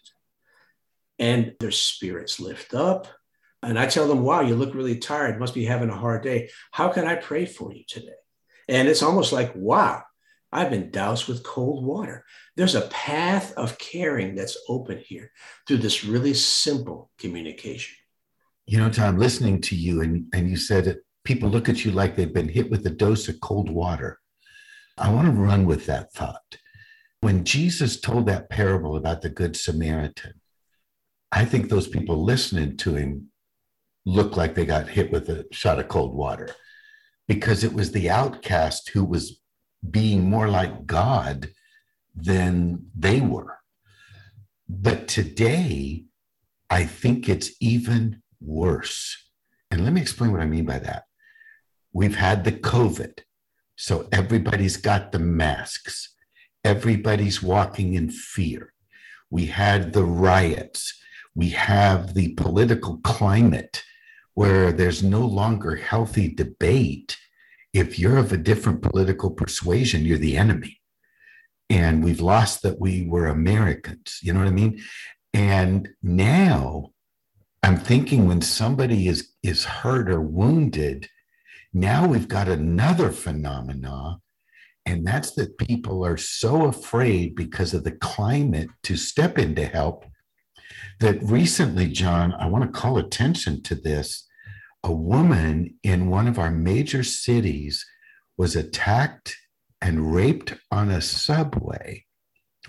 And 1.19 1.53
their 1.59 1.71
spirits 1.71 2.39
lift 2.39 2.73
up. 2.73 3.07
And 3.61 3.77
I 3.77 3.85
tell 3.85 4.07
them, 4.07 4.23
wow, 4.23 4.41
you 4.41 4.55
look 4.55 4.73
really 4.73 4.97
tired, 4.97 5.39
must 5.39 5.53
be 5.53 5.65
having 5.65 5.89
a 5.89 5.95
hard 5.95 6.23
day. 6.23 6.49
How 6.71 6.89
can 6.89 7.05
I 7.05 7.15
pray 7.15 7.45
for 7.45 7.71
you 7.71 7.83
today? 7.87 8.13
And 8.67 8.87
it's 8.87 9.03
almost 9.03 9.31
like, 9.31 9.53
wow, 9.55 10.01
I've 10.51 10.71
been 10.71 10.89
doused 10.89 11.27
with 11.27 11.43
cold 11.43 11.85
water. 11.85 12.25
There's 12.55 12.75
a 12.75 12.87
path 12.87 13.53
of 13.55 13.77
caring 13.77 14.33
that's 14.33 14.57
open 14.67 14.97
here 14.97 15.31
through 15.67 15.77
this 15.77 16.03
really 16.03 16.33
simple 16.33 17.11
communication. 17.19 17.95
You 18.71 18.77
know, 18.77 18.89
Tom, 18.89 19.17
listening 19.17 19.59
to 19.63 19.75
you, 19.75 20.01
and, 20.01 20.27
and 20.33 20.49
you 20.49 20.55
said 20.55 20.85
that 20.85 21.03
people 21.25 21.49
look 21.49 21.67
at 21.67 21.83
you 21.83 21.91
like 21.91 22.15
they've 22.15 22.33
been 22.33 22.47
hit 22.47 22.71
with 22.71 22.85
a 22.85 22.89
dose 22.89 23.27
of 23.27 23.41
cold 23.41 23.69
water. 23.69 24.17
I 24.97 25.11
want 25.11 25.25
to 25.27 25.33
run 25.33 25.65
with 25.65 25.85
that 25.87 26.13
thought. 26.13 26.55
When 27.19 27.43
Jesus 27.43 27.99
told 27.99 28.27
that 28.27 28.49
parable 28.49 28.95
about 28.95 29.23
the 29.23 29.29
Good 29.29 29.57
Samaritan, 29.57 30.35
I 31.33 31.43
think 31.43 31.67
those 31.67 31.89
people 31.89 32.23
listening 32.23 32.77
to 32.77 32.95
him 32.95 33.27
looked 34.05 34.37
like 34.37 34.55
they 34.55 34.65
got 34.65 34.87
hit 34.87 35.11
with 35.11 35.27
a 35.27 35.45
shot 35.51 35.77
of 35.77 35.89
cold 35.89 36.15
water 36.15 36.55
because 37.27 37.65
it 37.65 37.73
was 37.73 37.91
the 37.91 38.09
outcast 38.09 38.91
who 38.91 39.03
was 39.03 39.41
being 39.89 40.29
more 40.29 40.47
like 40.47 40.85
God 40.85 41.49
than 42.15 42.85
they 42.97 43.19
were. 43.19 43.57
But 44.69 45.09
today, 45.09 46.05
I 46.69 46.85
think 46.85 47.27
it's 47.27 47.51
even 47.59 48.21
worse. 48.41 49.17
And 49.69 49.83
let 49.83 49.93
me 49.93 50.01
explain 50.01 50.31
what 50.31 50.41
I 50.41 50.45
mean 50.45 50.65
by 50.65 50.79
that. 50.79 51.03
We've 51.93 52.15
had 52.15 52.43
the 52.43 52.51
COVID, 52.51 53.19
so 53.75 54.07
everybody's 54.11 54.77
got 54.77 55.11
the 55.11 55.19
masks, 55.19 56.15
everybody's 56.63 57.43
walking 57.43 57.93
in 57.93 58.09
fear. 58.09 58.73
We 59.29 59.47
had 59.47 59.93
the 59.93 60.03
riots, 60.03 60.99
we 61.35 61.49
have 61.49 62.13
the 62.13 62.33
political 62.33 62.97
climate 62.97 63.83
where 64.33 64.71
there's 64.71 65.03
no 65.03 65.25
longer 65.25 65.75
healthy 65.75 66.33
debate. 66.33 67.17
If 67.73 67.99
you're 67.99 68.17
of 68.17 68.33
a 68.33 68.37
different 68.37 68.81
political 68.81 69.31
persuasion, 69.31 70.05
you're 70.05 70.17
the 70.17 70.37
enemy. 70.37 70.81
And 71.69 72.03
we've 72.03 72.21
lost 72.21 72.63
that 72.63 72.79
we 72.79 73.07
were 73.07 73.27
Americans. 73.27 74.19
You 74.21 74.33
know 74.33 74.39
what 74.39 74.47
I 74.47 74.51
mean? 74.51 74.81
And 75.33 75.89
now 76.03 76.91
I'm 77.63 77.77
thinking 77.77 78.27
when 78.27 78.41
somebody 78.41 79.07
is 79.07 79.31
is 79.43 79.65
hurt 79.65 80.09
or 80.09 80.21
wounded, 80.21 81.09
now 81.73 82.07
we've 82.07 82.27
got 82.27 82.47
another 82.47 83.11
phenomena, 83.11 84.19
and 84.85 85.05
that's 85.05 85.31
that 85.35 85.57
people 85.57 86.03
are 86.05 86.17
so 86.17 86.65
afraid 86.65 87.35
because 87.35 87.73
of 87.73 87.83
the 87.83 87.91
climate 87.91 88.69
to 88.83 88.95
step 88.97 89.37
in 89.37 89.55
to 89.55 89.65
help 89.65 90.05
that 90.99 91.21
recently, 91.23 91.87
John, 91.87 92.33
I 92.33 92.47
want 92.47 92.63
to 92.63 92.79
call 92.79 92.97
attention 92.97 93.61
to 93.63 93.75
this. 93.75 94.27
A 94.83 94.91
woman 94.91 95.75
in 95.83 96.09
one 96.09 96.27
of 96.27 96.39
our 96.39 96.51
major 96.51 97.03
cities 97.03 97.85
was 98.37 98.55
attacked 98.55 99.37
and 99.81 100.13
raped 100.13 100.55
on 100.71 100.89
a 100.89 101.01
subway 101.01 102.05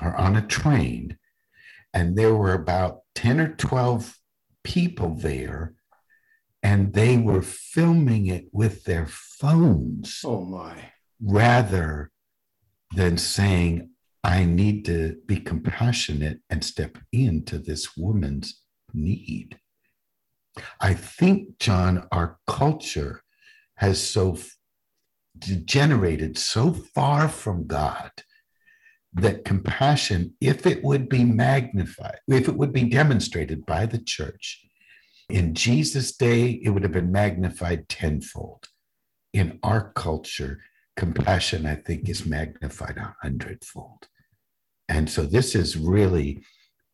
or 0.00 0.14
on 0.16 0.36
a 0.36 0.46
train. 0.46 1.18
And 1.94 2.16
there 2.16 2.34
were 2.34 2.54
about 2.54 3.00
10 3.14 3.40
or 3.40 3.54
12 3.54 4.18
people 4.64 5.14
there 5.14 5.74
and 6.62 6.92
they 6.92 7.16
were 7.16 7.42
filming 7.42 8.26
it 8.26 8.46
with 8.52 8.84
their 8.84 9.06
phones. 9.06 10.20
Oh 10.24 10.44
my. 10.44 10.92
Rather 11.20 12.10
than 12.94 13.18
saying, 13.18 13.90
I 14.24 14.44
need 14.44 14.84
to 14.84 15.16
be 15.26 15.36
compassionate 15.36 16.40
and 16.48 16.64
step 16.64 16.98
into 17.12 17.58
this 17.58 17.96
woman's 17.96 18.62
need. 18.92 19.58
I 20.80 20.94
think, 20.94 21.58
John, 21.58 22.06
our 22.12 22.38
culture 22.46 23.22
has 23.76 24.00
so 24.00 24.38
degenerated 25.38 26.38
so 26.38 26.72
far 26.72 27.28
from 27.28 27.66
God 27.66 28.10
that 29.14 29.44
compassion, 29.44 30.34
if 30.40 30.66
it 30.66 30.82
would 30.82 31.08
be 31.08 31.24
magnified, 31.24 32.18
if 32.28 32.48
it 32.48 32.56
would 32.56 32.72
be 32.72 32.84
demonstrated 32.84 33.66
by 33.66 33.86
the 33.86 33.98
church, 33.98 34.64
in 35.28 35.54
Jesus' 35.54 36.16
day, 36.16 36.60
it 36.62 36.70
would 36.70 36.82
have 36.82 36.92
been 36.92 37.12
magnified 37.12 37.88
tenfold. 37.88 38.68
In 39.32 39.58
our 39.62 39.92
culture, 39.92 40.60
compassion, 40.96 41.66
I 41.66 41.76
think, 41.76 42.08
is 42.08 42.26
magnified 42.26 42.96
a 42.98 43.14
hundredfold. 43.22 44.08
And 44.88 45.08
so 45.08 45.24
this 45.24 45.54
is 45.54 45.76
really 45.76 46.44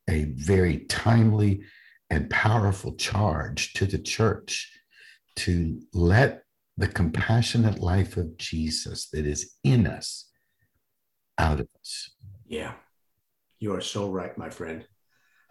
a 0.09 0.25
very 0.37 0.81
timely 0.87 1.63
and 2.11 2.31
powerful 2.31 2.95
charge 2.95 3.73
to 3.75 3.87
the 3.87 3.99
church 3.99 4.73
to 5.37 5.81
let 5.93 6.43
the 6.77 6.89
compassionate 6.89 7.81
life 7.81 8.17
of 8.17 8.37
Jesus 8.37 9.09
that 9.11 9.27
is 9.27 9.57
in 9.65 9.87
us 9.87 10.28
out 11.39 11.61
of 11.61 11.69
us. 11.81 12.11
Yeah, 12.47 12.73
you 13.59 13.75
are 13.75 13.81
so 13.81 14.11
right, 14.11 14.37
my 14.37 14.51
friend. 14.51 14.87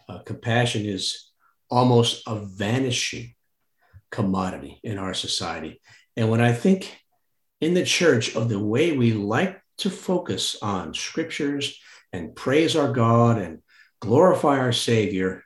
Uh, 0.08 0.18
compassion 0.18 0.84
is 0.84 1.30
almost 1.70 2.22
a 2.26 2.36
vanishing 2.36 3.34
commodity 4.10 4.80
in 4.82 4.98
our 4.98 5.14
society. 5.14 5.80
And 6.16 6.30
when 6.30 6.40
I 6.40 6.52
think 6.52 6.96
in 7.60 7.74
the 7.74 7.84
church 7.84 8.34
of 8.36 8.48
the 8.48 8.58
way 8.58 8.96
we 8.96 9.12
like 9.12 9.60
to 9.78 9.90
focus 9.90 10.56
on 10.62 10.94
scriptures 10.94 11.78
and 12.12 12.34
praise 12.34 12.74
our 12.76 12.92
God 12.92 13.38
and 13.38 13.62
glorify 14.00 14.58
our 14.58 14.72
Savior, 14.72 15.44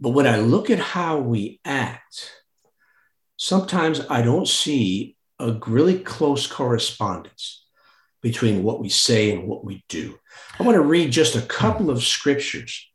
but 0.00 0.10
when 0.10 0.26
I 0.26 0.38
look 0.38 0.70
at 0.70 0.78
how 0.78 1.18
we 1.18 1.60
act, 1.64 2.32
sometimes 3.36 4.00
I 4.08 4.22
don't 4.22 4.48
see 4.48 5.16
a 5.38 5.52
really 5.66 5.98
close 6.00 6.46
correspondence 6.46 7.67
between 8.22 8.62
what 8.62 8.80
we 8.80 8.88
say 8.88 9.30
and 9.30 9.46
what 9.46 9.64
we 9.64 9.84
do. 9.88 10.18
I 10.58 10.62
want 10.62 10.74
to 10.74 10.82
read 10.82 11.10
just 11.10 11.36
a 11.36 11.42
couple 11.42 11.90
of 11.90 12.02
scriptures 12.02 12.88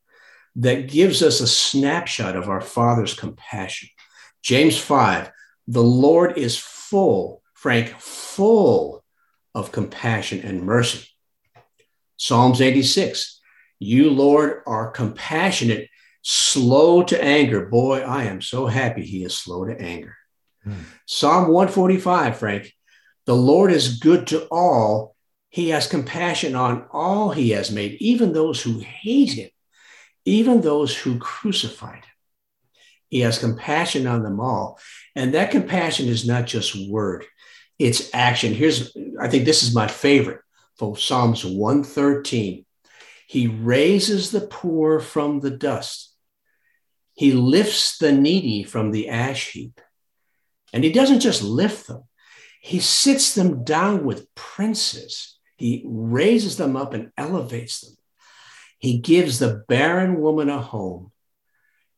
that 0.56 0.90
gives 0.90 1.24
us 1.24 1.40
a 1.40 1.48
snapshot 1.48 2.36
of 2.36 2.50
our 2.50 2.62
Father's 2.62 3.14
compassion. 3.14 3.90
James 4.42 4.78
5 4.78 5.32
The 5.68 5.84
Lord 5.84 6.38
is 6.38 6.58
full, 6.58 7.42
Frank, 7.54 7.96
full 8.00 9.04
of 9.56 9.72
compassion 9.72 10.42
and 10.42 10.64
mercy. 10.64 11.08
Psalms 12.18 12.62
86 12.62 13.40
You, 13.80 14.10
Lord, 14.10 14.62
are 14.66 14.92
compassionate, 14.92 15.90
slow 16.22 17.04
to 17.04 17.24
anger. 17.24 17.66
Boy, 17.66 18.02
I 18.02 18.26
am 18.26 18.42
so 18.42 18.68
happy 18.68 19.04
he 19.04 19.24
is 19.24 19.36
slow 19.38 19.66
to 19.66 19.80
anger. 19.80 20.16
Hmm. 20.64 20.74
Psalm 21.06 21.48
145, 21.50 22.38
Frank 22.38 22.74
The 23.26 23.36
Lord 23.36 23.72
is 23.72 23.98
good 23.98 24.28
to 24.28 24.46
all. 24.52 25.13
He 25.54 25.70
has 25.70 25.88
compassion 25.88 26.56
on 26.56 26.86
all 26.92 27.32
he 27.32 27.52
has 27.52 27.72
made, 27.72 27.94
even 28.02 28.34
those 28.34 28.62
who 28.62 28.80
hate 28.80 29.34
him 29.34 29.50
even 30.26 30.62
those 30.62 30.96
who 30.96 31.20
crucified 31.20 31.96
him. 31.96 32.04
He 33.10 33.20
has 33.22 33.38
compassion 33.38 34.08
on 34.08 34.24
them 34.24 34.40
all. 34.40 34.80
And 35.16 35.34
that 35.34 35.52
compassion 35.52 36.08
is 36.08 36.28
not 36.28 36.48
just 36.48 36.90
word, 36.90 37.26
it's 37.78 38.14
action. 38.14 38.54
Here's, 38.54 38.96
I 39.20 39.28
think 39.28 39.46
this 39.46 39.64
is 39.64 39.76
my 39.76 39.88
favorite 39.88 40.42
from 40.78 40.96
Psalms 40.96 41.46
113. 41.46 42.66
He 43.28 43.48
raises 43.48 44.32
the 44.32 44.42
poor 44.42 45.00
from 45.00 45.40
the 45.40 45.52
dust, 45.52 46.16
he 47.16 47.32
lifts 47.34 47.98
the 47.98 48.12
needy 48.12 48.64
from 48.64 48.92
the 48.92 49.10
ash 49.10 49.52
heap. 49.52 49.80
And 50.72 50.84
he 50.84 50.92
doesn't 50.92 51.20
just 51.20 51.44
lift 51.44 51.88
them, 51.88 52.04
he 52.62 52.80
sits 52.80 53.36
them 53.36 53.64
down 53.64 54.06
with 54.06 54.34
princes. 54.34 55.38
He 55.58 55.84
raises 55.86 56.58
them 56.58 56.76
up 56.76 56.94
and 56.94 57.12
elevates 57.18 57.82
them. 57.82 57.96
He 58.80 59.00
gives 59.00 59.40
the 59.40 59.64
barren 59.68 60.20
woman 60.20 60.50
a 60.50 60.62
home, 60.62 61.12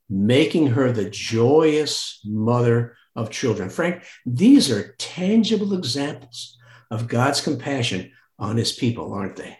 making 0.09 0.67
her 0.67 0.91
the 0.91 1.09
joyous 1.09 2.19
mother 2.25 2.95
of 3.15 3.31
children. 3.31 3.69
Frank, 3.69 4.03
these 4.25 4.69
are 4.69 4.93
tangible 4.97 5.74
examples 5.74 6.57
of 6.91 7.07
God's 7.07 7.41
compassion 7.41 8.12
on 8.38 8.57
his 8.57 8.74
people, 8.74 9.13
aren't 9.13 9.38
they? 9.38 9.57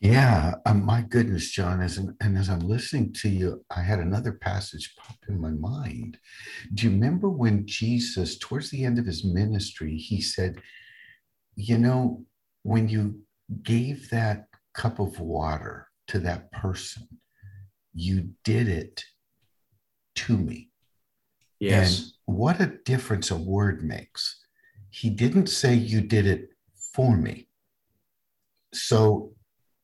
Yeah, 0.00 0.54
um, 0.66 0.84
my 0.84 1.02
goodness, 1.02 1.50
John. 1.50 1.80
As 1.80 1.96
an, 1.96 2.16
and 2.20 2.36
as 2.36 2.48
I'm 2.48 2.60
listening 2.60 3.12
to 3.14 3.28
you, 3.28 3.64
I 3.74 3.80
had 3.80 3.98
another 3.98 4.32
passage 4.32 4.94
pop 4.96 5.16
in 5.28 5.40
my 5.40 5.50
mind. 5.50 6.18
Do 6.74 6.86
you 6.86 6.90
remember 6.92 7.30
when 7.30 7.66
Jesus, 7.66 8.38
towards 8.38 8.70
the 8.70 8.84
end 8.84 8.98
of 8.98 9.06
his 9.06 9.24
ministry, 9.24 9.96
he 9.96 10.20
said, 10.20 10.60
"You 11.56 11.78
know, 11.78 12.24
when 12.66 12.88
you 12.88 13.20
gave 13.62 14.10
that 14.10 14.48
cup 14.74 14.98
of 14.98 15.20
water 15.20 15.86
to 16.08 16.18
that 16.18 16.50
person. 16.50 17.06
You 17.94 18.30
did 18.42 18.68
it 18.68 19.04
to 20.16 20.36
me. 20.36 20.70
Yes. 21.60 21.98
And 22.26 22.36
what 22.36 22.60
a 22.60 22.72
difference 22.84 23.30
a 23.30 23.36
word 23.36 23.84
makes. 23.84 24.44
He 24.90 25.10
didn't 25.10 25.46
say 25.46 25.74
you 25.74 26.00
did 26.00 26.26
it 26.26 26.48
for 26.92 27.16
me. 27.16 27.48
So 28.74 29.32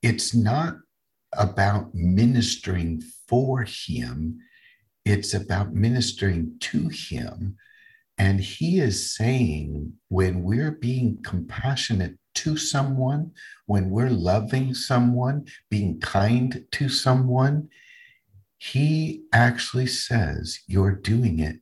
it's 0.02 0.34
not 0.34 0.74
about 1.34 1.94
ministering 1.94 3.00
for 3.28 3.62
him, 3.62 4.40
it's 5.04 5.34
about 5.34 5.72
ministering 5.72 6.56
to 6.60 6.88
him. 6.88 7.56
And 8.18 8.40
he 8.40 8.80
is 8.80 9.14
saying 9.14 9.92
when 10.08 10.42
we're 10.42 10.72
being 10.72 11.22
compassionate 11.22 12.18
to 12.34 12.56
someone, 12.56 13.32
when 13.66 13.90
we're 13.90 14.10
loving 14.10 14.74
someone, 14.74 15.46
being 15.70 16.00
kind 16.00 16.64
to 16.72 16.88
someone, 16.88 17.68
he 18.58 19.24
actually 19.32 19.86
says, 19.86 20.60
You're 20.66 20.94
doing 20.94 21.40
it 21.40 21.56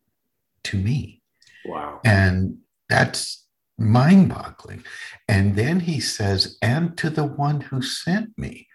to 0.64 0.76
me. 0.76 1.22
Wow. 1.64 2.00
And 2.04 2.59
that's 2.88 3.46
mind 3.78 4.28
boggling. 4.28 4.85
And 5.28 5.56
then 5.56 5.80
he 5.80 6.00
says, 6.00 6.59
And 6.61 6.96
to 6.98 7.11
the 7.11 7.24
one 7.24 7.61
who 7.62 7.80
sent 7.83 8.37
me. 8.37 8.68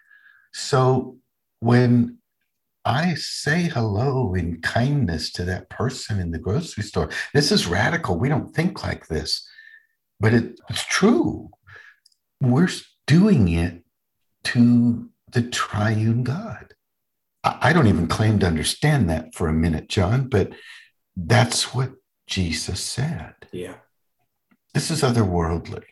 So 0.53 1.17
when 1.59 2.17
I 2.83 3.15
say 3.15 3.63
hello 3.63 4.35
in 4.35 4.61
kindness 4.61 5.31
to 5.33 5.45
that 5.45 5.69
person 5.69 6.19
in 6.19 6.31
the 6.31 6.39
grocery 6.39 6.83
store, 6.83 7.09
this 7.33 7.51
is 7.51 7.67
radical. 7.67 8.17
We 8.17 8.29
don't 8.29 8.53
think 8.55 8.83
like 8.83 9.07
this, 9.07 9.47
but 10.19 10.33
it, 10.33 10.59
it's 10.69 10.85
true 10.85 11.49
we're 12.41 12.69
doing 13.07 13.49
it 13.49 13.83
to 14.45 15.09
the 15.31 15.41
triune 15.41 16.23
God. 16.23 16.73
I 17.43 17.73
don't 17.73 17.87
even 17.87 18.07
claim 18.07 18.39
to 18.39 18.47
understand 18.47 19.09
that 19.09 19.35
for 19.35 19.47
a 19.47 19.53
minute, 19.53 19.87
John, 19.87 20.29
but 20.29 20.51
that's 21.15 21.75
what 21.75 21.91
Jesus 22.27 22.79
said. 22.79 23.35
Yeah. 23.51 23.75
This 24.73 24.89
is 24.89 25.01
otherworldly. 25.03 25.83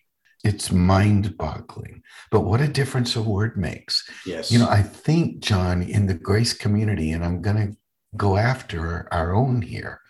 It's 0.43 0.71
mind 0.71 1.38
boggling. 1.38 2.01
But 2.32 2.41
what 2.41 2.60
a 2.60 2.67
difference 2.67 3.15
a 3.15 3.21
word 3.21 3.56
makes. 3.56 4.03
Yes. 4.25 4.51
You 4.51 4.60
know, 4.60 4.67
I 4.67 4.82
think, 4.82 5.39
John, 5.39 5.84
in 5.84 6.08
the 6.08 6.15
grace 6.15 6.53
community, 6.53 7.12
and 7.12 7.23
I'm 7.23 7.41
going 7.41 7.56
to 7.56 7.77
go 8.17 8.36
after 8.36 9.08
our 9.13 9.34
own 9.34 9.62
here, 9.62 10.01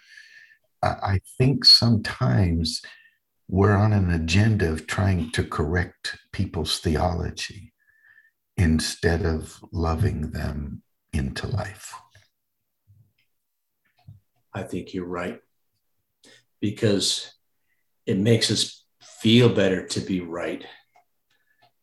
I 0.82 1.19
think 1.38 1.63
sometimes 1.65 2.82
we're 3.47 3.75
on 3.75 3.93
an 3.93 4.10
agenda 4.12 4.71
of 4.71 4.88
trying 4.88 5.32
to 5.32 5.43
correct 5.43 6.17
people's 6.32 6.79
theology 6.79 7.73
instead 8.58 9.25
of 9.25 9.60
loving 9.71 10.32
them 10.32 10.82
into 11.12 11.47
life. 11.47 11.93
I 14.53 14.63
think 14.63 14.93
you're 14.93 15.06
right 15.06 15.39
because 16.62 17.34
it 18.06 18.17
makes 18.17 18.51
us 18.51 18.86
feel 19.01 19.49
better 19.49 19.86
to 19.88 19.99
be 19.99 20.21
right. 20.21 20.65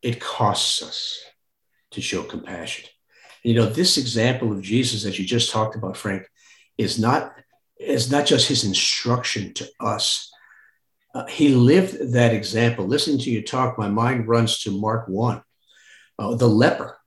It 0.03 0.21
costs 0.21 0.83
us 0.83 1.19
to 1.91 2.01
show 2.01 2.23
compassion. 2.23 2.89
You 3.43 3.55
know, 3.55 3.67
this 3.67 3.99
example 3.99 4.53
of 4.53 4.63
Jesus 4.63 5.03
that 5.03 5.19
you 5.19 5.25
just 5.25 5.51
talked 5.51 5.75
about, 5.75 5.97
Frank, 5.97 6.27
is 6.79 6.99
not 6.99 7.33
is 7.79 8.11
not 8.11 8.27
just 8.27 8.49
his 8.49 8.65
instruction 8.65 9.55
to 9.55 9.67
us, 9.81 10.30
uh, 11.15 11.27
he 11.27 11.49
lived 11.49 12.13
that 12.13 12.33
example. 12.33 12.87
Listening 12.87 13.19
to 13.19 13.31
you 13.31 13.43
talk, 13.43 13.79
my 13.79 13.89
mind 13.89 14.29
runs 14.29 14.61
to 14.61 14.81
Mark 14.81 15.09
1, 15.09 15.43
uh, 16.19 16.35
the 16.35 16.49
leper 16.49 17.01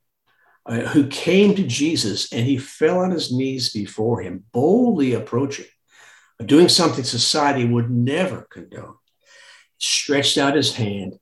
uh, 0.66 0.80
who 0.80 1.06
came 1.08 1.54
to 1.54 1.66
Jesus 1.66 2.32
and 2.32 2.46
he 2.46 2.56
fell 2.56 3.00
on 3.00 3.10
his 3.10 3.32
knees 3.32 3.72
before 3.72 4.22
him, 4.22 4.44
boldly 4.52 5.12
approaching, 5.14 5.66
doing 6.44 6.68
something 6.68 7.04
society 7.04 7.64
would 7.64 7.90
never 7.90 8.46
condone. 8.50 8.96
Stretched 9.78 10.38
out 10.38 10.56
his 10.56 10.74
hand 10.74 11.18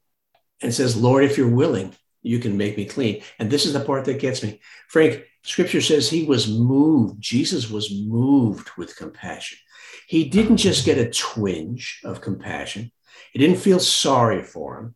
and 0.60 0.72
says, 0.72 0.96
Lord, 0.96 1.24
if 1.24 1.36
you're 1.36 1.48
willing, 1.48 1.94
you 2.22 2.38
can 2.38 2.56
make 2.56 2.76
me 2.76 2.84
clean. 2.84 3.22
And 3.38 3.50
this 3.50 3.66
is 3.66 3.72
the 3.72 3.80
part 3.80 4.04
that 4.04 4.20
gets 4.20 4.42
me. 4.44 4.60
Frank, 4.88 5.24
scripture 5.42 5.80
says 5.80 6.08
he 6.08 6.24
was 6.24 6.48
moved. 6.48 7.20
Jesus 7.20 7.68
was 7.68 7.92
moved 7.92 8.70
with 8.78 8.96
compassion. 8.96 9.58
He 10.06 10.28
didn't 10.28 10.58
just 10.58 10.84
get 10.84 10.98
a 10.98 11.10
twinge 11.10 12.00
of 12.04 12.20
compassion, 12.20 12.92
he 13.32 13.38
didn't 13.38 13.58
feel 13.58 13.80
sorry 13.80 14.42
for 14.42 14.78
him. 14.78 14.94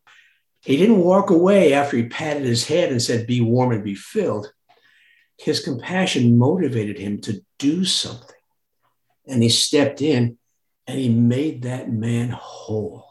He 0.61 0.75
didn't 0.75 0.99
walk 0.99 1.29
away 1.29 1.73
after 1.73 1.95
he 1.95 2.07
patted 2.07 2.43
his 2.43 2.67
head 2.67 2.91
and 2.91 3.01
said, 3.01 3.25
Be 3.25 3.41
warm 3.41 3.71
and 3.71 3.83
be 3.83 3.95
filled. 3.95 4.51
His 5.37 5.63
compassion 5.63 6.37
motivated 6.37 6.97
him 6.97 7.21
to 7.21 7.41
do 7.57 7.85
something. 7.85 8.35
And 9.27 9.41
he 9.41 9.49
stepped 9.49 10.01
in 10.01 10.37
and 10.85 10.99
he 10.99 11.09
made 11.09 11.63
that 11.63 11.91
man 11.91 12.29
whole. 12.29 13.05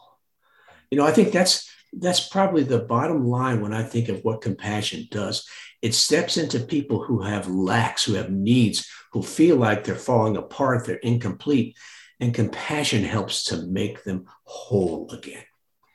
You 0.91 0.97
know, 0.97 1.05
I 1.05 1.11
think 1.11 1.31
that's 1.31 1.69
that's 1.93 2.27
probably 2.27 2.63
the 2.63 2.79
bottom 2.79 3.27
line 3.27 3.61
when 3.61 3.73
I 3.73 3.83
think 3.83 4.09
of 4.09 4.23
what 4.23 4.41
compassion 4.41 5.07
does. 5.09 5.47
It 5.81 5.93
steps 5.93 6.37
into 6.37 6.59
people 6.59 7.03
who 7.03 7.21
have 7.21 7.47
lacks, 7.47 8.03
who 8.03 8.13
have 8.13 8.31
needs, 8.31 8.89
who 9.13 9.21
feel 9.21 9.57
like 9.57 9.83
they're 9.83 9.95
falling 9.95 10.37
apart, 10.37 10.85
they're 10.85 10.95
incomplete, 10.97 11.77
and 12.19 12.33
compassion 12.33 13.03
helps 13.03 13.43
to 13.45 13.65
make 13.67 14.03
them 14.03 14.25
whole 14.43 15.09
again. 15.11 15.43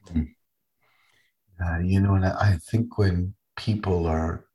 Hmm. 0.09 0.23
Uh, 1.64 1.79
you 1.79 2.01
know, 2.01 2.14
and 2.14 2.25
I 2.25 2.59
think 2.71 2.99
when 2.99 3.35
people 3.57 4.07
are 4.07 4.47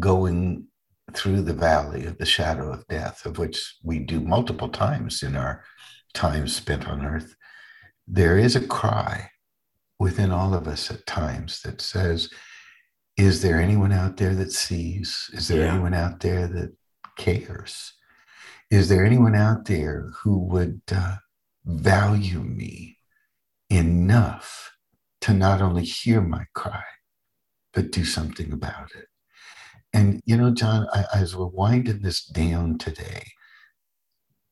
going 0.00 0.66
through 1.12 1.42
the 1.42 1.52
valley 1.52 2.06
of 2.06 2.18
the 2.18 2.26
shadow 2.26 2.72
of 2.72 2.86
death, 2.88 3.26
of 3.26 3.38
which 3.38 3.76
we 3.82 3.98
do 3.98 4.20
multiple 4.20 4.68
times 4.68 5.22
in 5.22 5.36
our 5.36 5.62
time 6.12 6.48
spent 6.48 6.88
on 6.88 7.04
earth, 7.04 7.36
there 8.06 8.38
is 8.38 8.56
a 8.56 8.66
cry 8.66 9.30
within 9.98 10.30
all 10.30 10.54
of 10.54 10.66
us 10.66 10.90
at 10.90 11.06
times 11.06 11.60
that 11.62 11.80
says, 11.80 12.30
Is 13.16 13.42
there 13.42 13.60
anyone 13.60 13.92
out 13.92 14.16
there 14.16 14.34
that 14.34 14.52
sees? 14.52 15.30
Is 15.32 15.48
there 15.48 15.60
yeah. 15.60 15.72
anyone 15.72 15.94
out 15.94 16.20
there 16.20 16.48
that 16.48 16.74
cares? 17.16 17.92
Is 18.70 18.88
there 18.88 19.04
anyone 19.04 19.36
out 19.36 19.66
there 19.66 20.10
who 20.22 20.38
would 20.38 20.80
uh, 20.90 21.16
value 21.64 22.40
me 22.40 22.98
enough 23.70 24.72
to 25.20 25.32
not 25.32 25.62
only 25.62 25.84
hear 25.84 26.20
my 26.20 26.44
cry, 26.54 26.82
but 27.72 27.92
do 27.92 28.04
something 28.04 28.52
about 28.52 28.90
it? 28.96 29.06
And, 29.92 30.20
you 30.26 30.36
know, 30.36 30.50
John, 30.52 30.88
I, 30.92 31.04
as 31.14 31.36
we're 31.36 31.46
winding 31.46 32.02
this 32.02 32.24
down 32.24 32.78
today, 32.78 33.22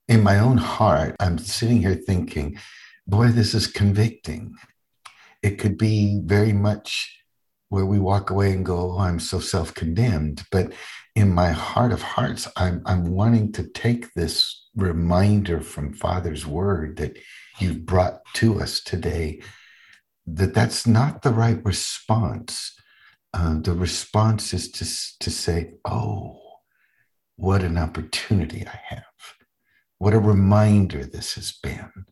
in 0.07 0.23
my 0.23 0.39
own 0.39 0.59
heart, 0.59 1.17
I'm 1.19 1.39
sitting 1.39 1.81
here 1.81 1.97
thinking, 1.97 2.59
boy, 3.09 3.29
this 3.29 3.55
is 3.55 3.67
convicting. 3.67 4.55
It 5.43 5.59
could 5.59 5.77
be 5.77 6.21
very 6.25 6.53
much 6.53 7.22
where 7.73 7.87
we 7.87 7.99
walk 7.99 8.29
away 8.29 8.53
and 8.53 8.67
go, 8.67 8.93
oh, 8.93 8.99
I'm 8.99 9.19
so 9.19 9.41
self 9.41 9.73
condemned. 9.73 10.43
But 10.53 10.75
in 11.15 11.33
my 11.33 11.53
heart 11.53 11.91
of 11.91 12.03
hearts, 12.03 12.47
I'm, 12.55 12.83
I'm 12.85 13.07
wanting 13.07 13.51
to 13.53 13.67
take 13.67 14.13
this 14.13 14.69
reminder 14.77 15.63
from 15.63 15.95
Father's 15.95 16.47
word 16.47 16.99
that 16.99 17.19
you've 17.61 17.87
brought 17.87 18.21
to 18.35 18.61
us 18.61 18.83
today 18.83 19.41
that 20.27 20.53
that's 20.53 20.87
not 20.87 21.23
the 21.23 21.31
right 21.31 21.65
response. 21.65 22.75
Uh, 23.33 23.59
the 23.59 23.73
response 23.73 24.53
is 24.53 24.71
to, 24.73 24.85
to 25.25 25.31
say, 25.31 25.73
oh, 25.87 26.39
what 27.37 27.63
an 27.63 27.79
opportunity 27.79 28.67
I 28.67 28.95
have. 28.95 29.05
What 29.97 30.13
a 30.13 30.19
reminder 30.19 31.07
this 31.07 31.37
has 31.37 31.53
been 31.53 32.05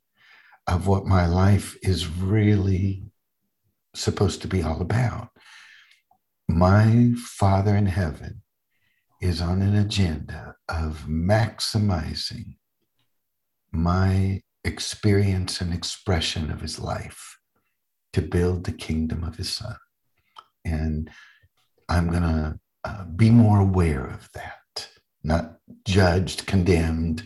of 0.67 0.87
what 0.87 1.05
my 1.05 1.27
life 1.27 1.77
is 1.83 2.09
really 2.09 3.05
supposed 3.95 4.41
to 4.41 4.49
be 4.49 4.63
all 4.63 4.81
about. 4.81 5.30
My 6.53 7.13
Father 7.17 7.77
in 7.77 7.87
heaven 7.87 8.43
is 9.23 9.41
on 9.41 9.63
an 9.63 9.77
agenda 9.77 10.57
of 10.69 11.07
maximizing 11.09 12.57
my 13.71 14.43
experience 14.65 15.61
and 15.61 15.73
expression 15.73 16.51
of 16.51 16.61
his 16.61 16.81
life 16.81 17.39
to 18.15 18.21
build 18.21 18.65
the 18.65 18.73
kingdom 18.73 19.23
of 19.23 19.37
his 19.37 19.49
son. 19.49 19.77
And 20.65 21.09
I'm 21.89 22.09
going 22.09 22.25
to 22.25 22.59
uh, 22.83 23.05
be 23.05 23.31
more 23.31 23.61
aware 23.61 24.05
of 24.05 24.29
that, 24.33 24.89
not 25.23 25.59
judged, 25.87 26.47
condemned, 26.47 27.23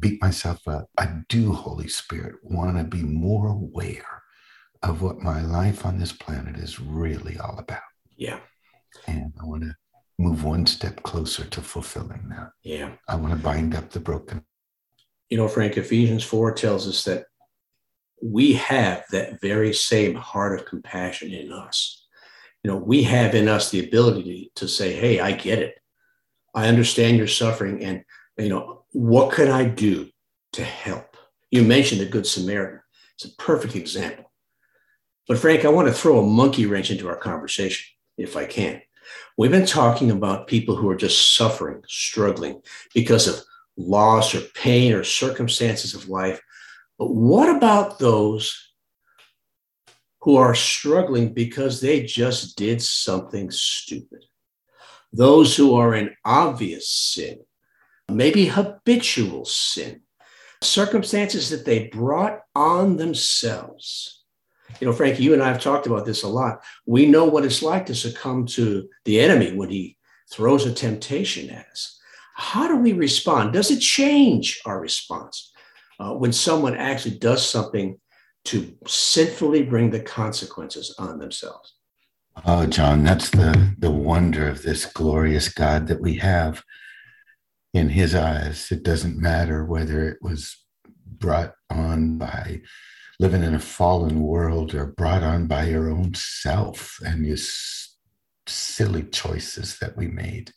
beat 0.00 0.20
myself 0.22 0.66
up. 0.66 0.88
I 0.98 1.20
do, 1.28 1.52
Holy 1.52 1.88
Spirit, 1.88 2.36
want 2.42 2.78
to 2.78 2.84
be 2.84 3.02
more 3.02 3.48
aware 3.48 4.22
of 4.82 5.02
what 5.02 5.18
my 5.18 5.42
life 5.42 5.84
on 5.84 5.98
this 5.98 6.12
planet 6.12 6.56
is 6.56 6.80
really 6.80 7.36
all 7.38 7.58
about. 7.58 7.82
Yeah. 8.16 8.40
And 9.06 9.32
I 9.40 9.44
want 9.44 9.62
to 9.62 9.74
move 10.18 10.44
one 10.44 10.66
step 10.66 11.02
closer 11.02 11.44
to 11.44 11.60
fulfilling 11.60 12.28
that. 12.30 12.50
Yeah. 12.62 12.92
I 13.08 13.16
want 13.16 13.32
to 13.32 13.38
bind 13.38 13.74
up 13.74 13.90
the 13.90 14.00
broken. 14.00 14.44
You 15.30 15.38
know, 15.38 15.48
Frank, 15.48 15.76
Ephesians 15.76 16.24
4 16.24 16.52
tells 16.52 16.86
us 16.86 17.04
that 17.04 17.24
we 18.22 18.52
have 18.54 19.04
that 19.10 19.40
very 19.40 19.72
same 19.72 20.14
heart 20.14 20.58
of 20.58 20.66
compassion 20.66 21.32
in 21.32 21.52
us. 21.52 22.06
You 22.62 22.70
know, 22.70 22.76
we 22.76 23.02
have 23.02 23.34
in 23.34 23.48
us 23.48 23.70
the 23.70 23.84
ability 23.84 24.52
to, 24.54 24.68
say, 24.68 24.92
hey, 24.92 25.18
I 25.18 25.32
get 25.32 25.58
it. 25.58 25.74
I 26.54 26.68
understand 26.68 27.16
your 27.16 27.26
suffering. 27.26 27.82
And, 27.82 28.04
you 28.38 28.48
know, 28.48 28.84
what 28.92 29.32
can 29.32 29.48
I 29.48 29.64
do 29.64 30.08
to 30.52 30.62
help? 30.62 31.16
You 31.50 31.62
mentioned 31.62 32.00
the 32.00 32.06
Good 32.06 32.26
Samaritan. 32.26 32.80
It's 33.16 33.24
a 33.24 33.36
perfect 33.36 33.74
example. 33.74 34.30
But, 35.26 35.38
Frank, 35.38 35.64
I 35.64 35.68
want 35.68 35.88
to 35.88 35.94
throw 35.94 36.20
a 36.20 36.26
monkey 36.26 36.66
wrench 36.66 36.90
into 36.90 37.08
our 37.08 37.16
conversation, 37.16 37.91
if 38.22 38.36
I 38.36 38.46
can. 38.46 38.80
We've 39.36 39.50
been 39.50 39.66
talking 39.66 40.10
about 40.10 40.46
people 40.46 40.76
who 40.76 40.88
are 40.90 40.96
just 40.96 41.34
suffering, 41.34 41.82
struggling 41.88 42.62
because 42.94 43.26
of 43.26 43.42
loss 43.76 44.34
or 44.34 44.40
pain 44.54 44.92
or 44.92 45.04
circumstances 45.04 45.94
of 45.94 46.08
life. 46.08 46.40
But 46.98 47.12
what 47.14 47.54
about 47.54 47.98
those 47.98 48.72
who 50.20 50.36
are 50.36 50.54
struggling 50.54 51.32
because 51.32 51.80
they 51.80 52.02
just 52.02 52.56
did 52.56 52.80
something 52.82 53.50
stupid? 53.50 54.24
Those 55.12 55.56
who 55.56 55.74
are 55.74 55.94
in 55.94 56.14
obvious 56.24 56.88
sin, 56.88 57.40
maybe 58.08 58.46
habitual 58.46 59.44
sin, 59.44 60.02
circumstances 60.62 61.50
that 61.50 61.64
they 61.64 61.88
brought 61.88 62.40
on 62.54 62.96
themselves 62.96 64.21
you 64.80 64.86
know, 64.86 64.92
Frank, 64.92 65.20
you 65.20 65.32
and 65.32 65.42
I 65.42 65.48
have 65.48 65.60
talked 65.60 65.86
about 65.86 66.04
this 66.04 66.22
a 66.22 66.28
lot. 66.28 66.62
We 66.86 67.06
know 67.06 67.24
what 67.24 67.44
it's 67.44 67.62
like 67.62 67.86
to 67.86 67.94
succumb 67.94 68.46
to 68.46 68.88
the 69.04 69.20
enemy 69.20 69.52
when 69.54 69.70
he 69.70 69.96
throws 70.32 70.66
a 70.66 70.72
temptation 70.72 71.50
at 71.50 71.66
us. 71.68 71.98
How 72.34 72.66
do 72.66 72.76
we 72.76 72.92
respond? 72.92 73.52
Does 73.52 73.70
it 73.70 73.80
change 73.80 74.60
our 74.64 74.80
response 74.80 75.52
uh, 76.00 76.14
when 76.14 76.32
someone 76.32 76.76
actually 76.76 77.18
does 77.18 77.48
something 77.48 77.98
to 78.44 78.74
sinfully 78.86 79.62
bring 79.62 79.90
the 79.90 80.00
consequences 80.00 80.94
on 80.98 81.18
themselves? 81.18 81.74
Oh, 82.46 82.66
John, 82.66 83.04
that's 83.04 83.30
the, 83.30 83.74
the 83.78 83.90
wonder 83.90 84.48
of 84.48 84.62
this 84.62 84.86
glorious 84.86 85.48
God 85.48 85.86
that 85.88 86.00
we 86.00 86.14
have. 86.16 86.64
In 87.74 87.90
his 87.90 88.14
eyes, 88.14 88.70
it 88.70 88.82
doesn't 88.82 89.18
matter 89.18 89.64
whether 89.64 90.06
it 90.08 90.18
was 90.20 90.56
brought 91.06 91.54
on 91.70 92.18
by 92.18 92.60
living 93.22 93.44
in 93.44 93.54
a 93.54 93.58
fallen 93.60 94.20
world 94.20 94.74
are 94.74 94.86
brought 94.96 95.22
on 95.22 95.46
by 95.46 95.64
your 95.64 95.88
own 95.88 96.12
self 96.12 96.98
and 97.06 97.24
your 97.24 97.36
silly 98.48 99.04
choices 99.04 99.78
that 99.78 99.96
we 99.96 100.08
made. 100.08 100.50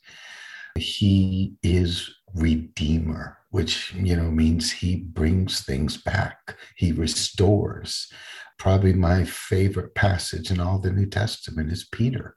He 0.76 1.54
is 1.62 2.12
redeemer, 2.34 3.38
which 3.50 3.94
you 3.94 4.16
know 4.16 4.32
means 4.32 4.72
he 4.72 4.96
brings 4.96 5.60
things 5.60 5.96
back. 5.96 6.58
He 6.74 6.90
restores. 6.90 8.12
Probably 8.58 8.94
my 8.94 9.22
favorite 9.22 9.94
passage 9.94 10.50
in 10.50 10.58
all 10.58 10.80
the 10.80 10.90
New 10.90 11.06
Testament 11.06 11.70
is 11.70 11.88
Peter 11.92 12.34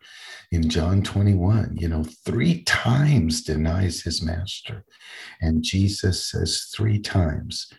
in 0.51 0.69
John 0.69 1.01
21, 1.01 1.77
you 1.79 1.87
know, 1.87 2.03
three 2.25 2.63
times 2.65 3.41
denies 3.41 4.03
his 4.03 4.21
master. 4.21 4.85
And 5.41 5.63
Jesus 5.63 6.29
says 6.29 6.69
three 6.75 6.99
times, 6.99 7.71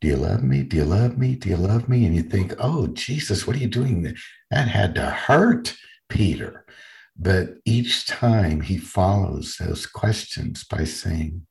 do 0.00 0.08
you 0.08 0.16
love 0.16 0.44
me? 0.44 0.62
Do 0.62 0.76
you 0.76 0.84
love 0.84 1.18
me? 1.18 1.34
Do 1.34 1.48
you 1.48 1.56
love 1.56 1.88
me? 1.88 2.06
And 2.06 2.14
you 2.14 2.22
think, 2.22 2.54
oh, 2.58 2.86
Jesus, 2.88 3.46
what 3.46 3.56
are 3.56 3.60
you 3.60 3.68
doing? 3.68 4.14
That 4.50 4.68
had 4.68 4.94
to 4.94 5.06
hurt 5.06 5.76
Peter. 6.08 6.64
But 7.16 7.56
each 7.64 8.06
time 8.06 8.60
he 8.60 8.78
follows 8.78 9.56
those 9.56 9.86
questions 9.86 10.62
by 10.62 10.84
saying, 10.84 11.46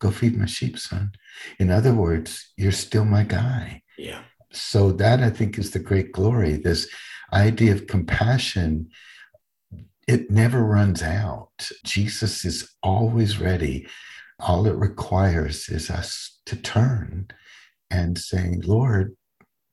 go 0.00 0.10
feed 0.10 0.36
my 0.36 0.46
sheep, 0.46 0.78
son. 0.78 1.12
In 1.60 1.70
other 1.70 1.94
words, 1.94 2.52
you're 2.56 2.72
still 2.72 3.04
my 3.04 3.22
guy. 3.22 3.82
Yeah. 3.96 4.22
So 4.52 4.90
that 4.92 5.20
I 5.20 5.30
think 5.30 5.56
is 5.56 5.70
the 5.70 5.78
great 5.78 6.10
glory. 6.10 6.54
This 6.54 6.88
idea 7.32 7.72
of 7.72 7.86
compassion, 7.86 8.88
it 10.08 10.28
never 10.28 10.64
runs 10.64 11.04
out. 11.04 11.70
Jesus 11.84 12.44
is 12.44 12.68
always 12.82 13.38
ready. 13.38 13.86
All 14.40 14.66
it 14.66 14.74
requires 14.74 15.68
is 15.68 15.88
us 15.88 16.40
to 16.46 16.56
turn 16.56 17.28
and 17.90 18.18
saying, 18.18 18.62
Lord, 18.64 19.16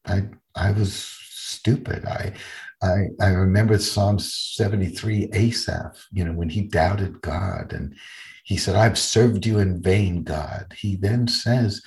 I 0.06 0.24
I 0.56 0.72
was 0.72 0.94
stupid. 0.94 2.06
I 2.06 2.34
I 2.82 3.06
I 3.22 3.30
remember 3.30 3.78
Psalm 3.78 4.20
73, 4.20 5.30
Asaph, 5.34 6.08
you 6.12 6.26
know, 6.26 6.34
when 6.34 6.50
he 6.50 6.62
doubted 6.62 7.22
God 7.22 7.74
and 7.74 7.96
he 8.44 8.56
said, 8.56 8.76
I've 8.76 8.98
served 8.98 9.46
you 9.46 9.60
in 9.60 9.82
vain, 9.82 10.24
God. 10.24 10.74
He 10.78 10.96
then 10.96 11.28
says, 11.28 11.82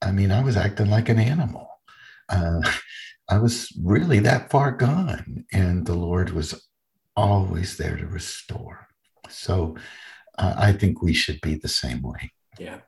I 0.00 0.10
mean, 0.10 0.30
I 0.32 0.42
was 0.42 0.56
acting 0.56 0.88
like 0.88 1.10
an 1.10 1.18
animal. 1.18 1.68
Uh, 2.30 2.60
I 3.28 3.38
was 3.38 3.70
really 3.82 4.18
that 4.20 4.50
far 4.50 4.72
gone. 4.72 5.44
And 5.52 5.86
the 5.86 5.94
Lord 5.94 6.30
was 6.30 6.66
always 7.14 7.76
there 7.76 7.96
to 7.96 8.06
restore. 8.06 8.88
So 9.28 9.76
uh, 10.38 10.54
I 10.56 10.72
think 10.72 11.02
we 11.02 11.12
should 11.12 11.42
be 11.42 11.56
the 11.56 11.68
same 11.68 12.00
way. 12.00 12.32
Yeah. 12.58 12.78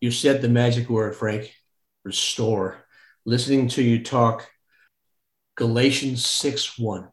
You 0.00 0.12
said 0.12 0.40
the 0.40 0.48
magic 0.48 0.88
word, 0.88 1.16
Frank 1.16 1.52
restore. 2.04 2.84
Listening 3.24 3.68
to 3.68 3.82
you 3.82 4.02
talk, 4.02 4.48
Galatians 5.56 6.24
6 6.26 6.78
1, 6.78 7.08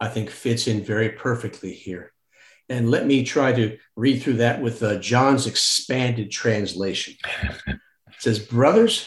I 0.00 0.08
think 0.08 0.30
fits 0.30 0.66
in 0.66 0.82
very 0.82 1.10
perfectly 1.10 1.72
here. 1.72 2.12
And 2.68 2.90
let 2.90 3.06
me 3.06 3.24
try 3.24 3.52
to 3.52 3.78
read 3.96 4.22
through 4.22 4.38
that 4.38 4.62
with 4.62 4.82
uh, 4.82 4.96
John's 4.96 5.46
expanded 5.46 6.30
translation. 6.30 7.14
It 7.66 7.78
says, 8.18 8.38
Brothers, 8.38 9.06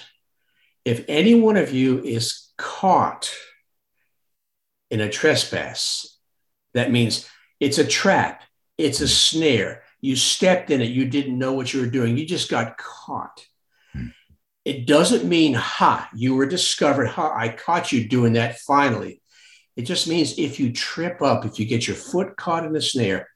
if 0.85 1.05
any 1.07 1.35
one 1.35 1.55
of 1.55 1.71
you 1.71 2.03
is 2.03 2.51
caught 2.57 3.33
in 4.91 4.99
a 4.99 5.09
trespass, 5.09 6.17
that 6.73 6.91
means 6.91 7.27
it's 7.59 7.77
a 7.77 7.87
trap, 7.87 8.43
it's 8.77 8.99
a 8.99 9.07
snare, 9.07 9.83
You 10.01 10.17
stepped 10.17 10.69
in 10.69 10.81
it. 10.81 10.89
You 10.89 11.05
didn't 11.05 11.39
know 11.39 11.53
what 11.53 11.73
you 11.73 11.79
were 11.79 11.87
doing. 11.87 12.17
You 12.17 12.25
just 12.25 12.49
got 12.49 12.77
caught. 12.77 13.45
It 14.65 14.87
doesn't 14.87 15.25
mean, 15.25 15.53
ha, 15.53 16.09
you 16.15 16.35
were 16.35 16.45
discovered. 16.45 17.07
Ha, 17.07 17.35
I 17.35 17.49
caught 17.49 17.91
you 17.91 18.07
doing 18.07 18.33
that 18.33 18.59
finally. 18.59 19.21
It 19.75 19.83
just 19.83 20.07
means 20.07 20.37
if 20.37 20.59
you 20.59 20.71
trip 20.71 21.21
up, 21.21 21.45
if 21.45 21.59
you 21.59 21.65
get 21.65 21.87
your 21.87 21.95
foot 21.95 22.37
caught 22.37 22.65
in 22.65 22.73
the 22.73 22.81
snare, 22.81 23.27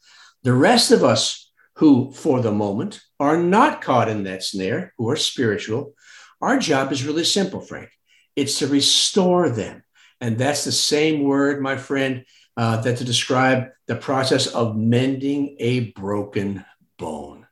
the 0.43 0.53
rest 0.53 0.91
of 0.91 1.03
us 1.03 1.51
who, 1.75 2.11
for 2.11 2.39
the 2.39 2.51
moment, 2.51 3.01
are 3.19 3.37
not 3.37 3.81
caught 3.81 4.07
in 4.07 4.23
that 4.23 4.43
snare, 4.43 4.93
who 4.97 5.09
are 5.09 5.15
spiritual, 5.15 5.93
our 6.41 6.59
job 6.59 6.91
is 6.91 7.05
really 7.05 7.23
simple, 7.23 7.61
Frank. 7.61 7.89
It's 8.35 8.59
to 8.59 8.67
restore 8.67 9.49
them. 9.49 9.83
And 10.21 10.37
that's 10.37 10.63
the 10.63 10.71
same 10.71 11.23
word, 11.23 11.61
my 11.61 11.75
friend, 11.75 12.25
uh, 12.55 12.81
that 12.81 12.97
to 12.97 13.03
describe 13.03 13.69
the 13.87 13.95
process 13.95 14.47
of 14.47 14.75
mending 14.77 15.55
a 15.59 15.91
broken 15.91 16.65
bone, 16.97 17.45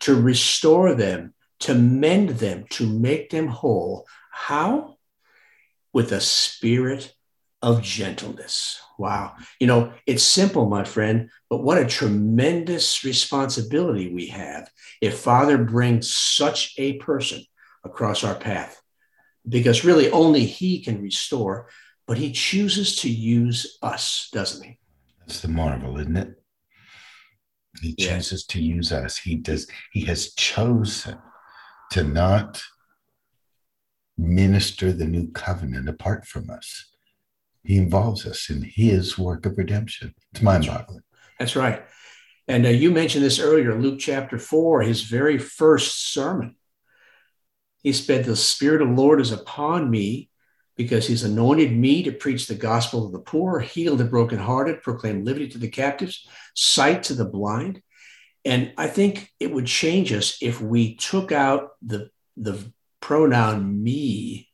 to 0.00 0.14
restore 0.14 0.94
them, 0.94 1.34
to 1.60 1.74
mend 1.74 2.30
them, 2.30 2.64
to 2.70 2.86
make 2.86 3.30
them 3.30 3.48
whole. 3.48 4.06
How? 4.30 4.96
With 5.92 6.12
a 6.12 6.20
spirit 6.20 7.14
of 7.62 7.82
gentleness. 7.82 8.80
Wow. 8.98 9.34
You 9.58 9.66
know, 9.66 9.92
it's 10.06 10.22
simple, 10.22 10.66
my 10.66 10.84
friend, 10.84 11.30
but 11.48 11.62
what 11.62 11.78
a 11.78 11.86
tremendous 11.86 13.04
responsibility 13.04 14.12
we 14.12 14.26
have 14.28 14.70
if 15.00 15.18
Father 15.18 15.58
brings 15.58 16.10
such 16.12 16.74
a 16.78 16.94
person 16.94 17.42
across 17.84 18.24
our 18.24 18.34
path. 18.34 18.80
Because 19.48 19.84
really, 19.84 20.10
only 20.10 20.44
He 20.44 20.82
can 20.82 21.02
restore 21.02 21.68
but 22.10 22.18
he 22.18 22.32
chooses 22.32 22.96
to 22.96 23.08
use 23.08 23.78
us, 23.82 24.30
doesn't 24.32 24.64
he? 24.64 24.80
That's 25.20 25.42
the 25.42 25.46
marvel, 25.46 25.96
isn't 25.96 26.16
it? 26.16 26.42
He 27.80 27.94
chooses 27.94 28.46
to 28.46 28.60
use 28.60 28.90
us. 28.90 29.16
He 29.16 29.36
does, 29.36 29.68
he 29.92 30.00
has 30.06 30.34
chosen 30.34 31.18
to 31.90 32.04
not 32.04 32.62
minister 34.16 34.92
the 34.92 35.06
new 35.06 35.30
covenant 35.30 35.88
apart 35.88 36.26
from 36.26 36.50
us. 36.50 36.86
He 37.64 37.76
involves 37.76 38.26
us 38.26 38.48
in 38.48 38.62
his 38.62 39.18
work 39.18 39.46
of 39.46 39.58
redemption. 39.58 40.14
It's 40.32 40.42
mind 40.42 40.66
boggling. 40.66 41.02
That's 41.38 41.56
right. 41.56 41.84
And 42.48 42.66
uh, 42.66 42.70
you 42.70 42.90
mentioned 42.90 43.24
this 43.24 43.38
earlier, 43.38 43.74
Luke 43.74 43.98
chapter 43.98 44.38
4, 44.38 44.82
his 44.82 45.02
very 45.02 45.38
first 45.38 46.12
sermon. 46.12 46.56
He 47.82 47.92
said, 47.92 48.24
The 48.24 48.36
Spirit 48.36 48.82
of 48.82 48.88
the 48.88 48.94
Lord 48.94 49.20
is 49.20 49.32
upon 49.32 49.90
me 49.90 50.30
because 50.76 51.06
he's 51.06 51.24
anointed 51.24 51.76
me 51.76 52.02
to 52.02 52.12
preach 52.12 52.46
the 52.46 52.54
gospel 52.54 53.04
of 53.04 53.12
the 53.12 53.18
poor, 53.18 53.60
heal 53.60 53.96
the 53.96 54.04
brokenhearted, 54.04 54.82
proclaim 54.82 55.24
liberty 55.24 55.48
to 55.48 55.58
the 55.58 55.68
captives, 55.68 56.26
sight 56.54 57.02
to 57.04 57.14
the 57.14 57.24
blind. 57.24 57.82
And 58.44 58.72
I 58.78 58.86
think 58.86 59.30
it 59.38 59.52
would 59.52 59.66
change 59.66 60.12
us 60.12 60.38
if 60.40 60.60
we 60.60 60.96
took 60.96 61.30
out 61.30 61.70
the, 61.82 62.10
the 62.36 62.72
pronoun 63.00 63.82
me 63.82 64.48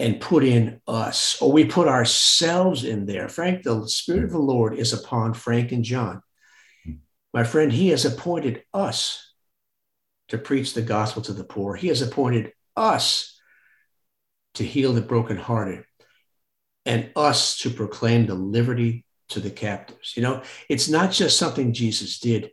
and 0.00 0.20
put 0.20 0.42
in 0.42 0.80
us, 0.88 1.40
or 1.40 1.52
we 1.52 1.64
put 1.64 1.86
ourselves 1.86 2.82
in 2.82 3.06
there. 3.06 3.28
Frank, 3.28 3.62
the 3.62 3.86
Spirit 3.86 4.24
of 4.24 4.32
the 4.32 4.38
Lord 4.38 4.74
is 4.74 4.92
upon 4.92 5.32
Frank 5.32 5.70
and 5.70 5.84
John. 5.84 6.22
My 7.32 7.44
friend, 7.44 7.72
he 7.72 7.90
has 7.90 8.04
appointed 8.04 8.64
us 8.74 9.32
to 10.28 10.38
preach 10.38 10.74
the 10.74 10.82
gospel 10.82 11.22
to 11.22 11.32
the 11.32 11.44
poor. 11.44 11.76
He 11.76 11.86
has 11.86 12.02
appointed 12.02 12.52
us 12.76 13.40
to 14.54 14.64
heal 14.64 14.92
the 14.92 15.02
brokenhearted, 15.02 15.84
and 16.84 17.10
us 17.14 17.58
to 17.58 17.70
proclaim 17.70 18.26
the 18.26 18.34
liberty 18.34 19.04
to 19.32 19.40
the 19.40 19.50
captives. 19.50 20.16
You 20.16 20.22
know, 20.22 20.42
it's 20.68 20.88
not 20.88 21.10
just 21.10 21.38
something 21.38 21.72
Jesus 21.72 22.18
did, 22.18 22.50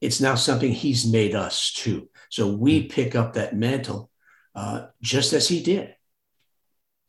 it's 0.00 0.20
now 0.20 0.34
something 0.34 0.72
he's 0.72 1.10
made 1.10 1.34
us 1.34 1.72
too. 1.72 2.08
So 2.28 2.48
we 2.48 2.82
hmm. 2.82 2.88
pick 2.88 3.14
up 3.14 3.34
that 3.34 3.56
mantle 3.56 4.10
uh, 4.54 4.86
just 5.00 5.32
as 5.32 5.48
he 5.48 5.62
did. 5.62 5.94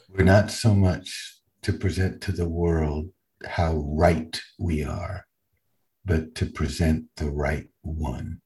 We're 0.09 0.23
not 0.23 0.51
so 0.51 0.75
much 0.75 1.39
to 1.63 1.73
present 1.73 2.21
to 2.21 2.31
the 2.31 2.47
world 2.47 3.09
how 3.45 3.73
right 3.77 4.39
we 4.59 4.83
are, 4.83 5.25
but 6.05 6.35
to 6.35 6.45
present 6.45 7.05
the 7.17 7.31
right 7.31 7.67
one. 7.81 8.41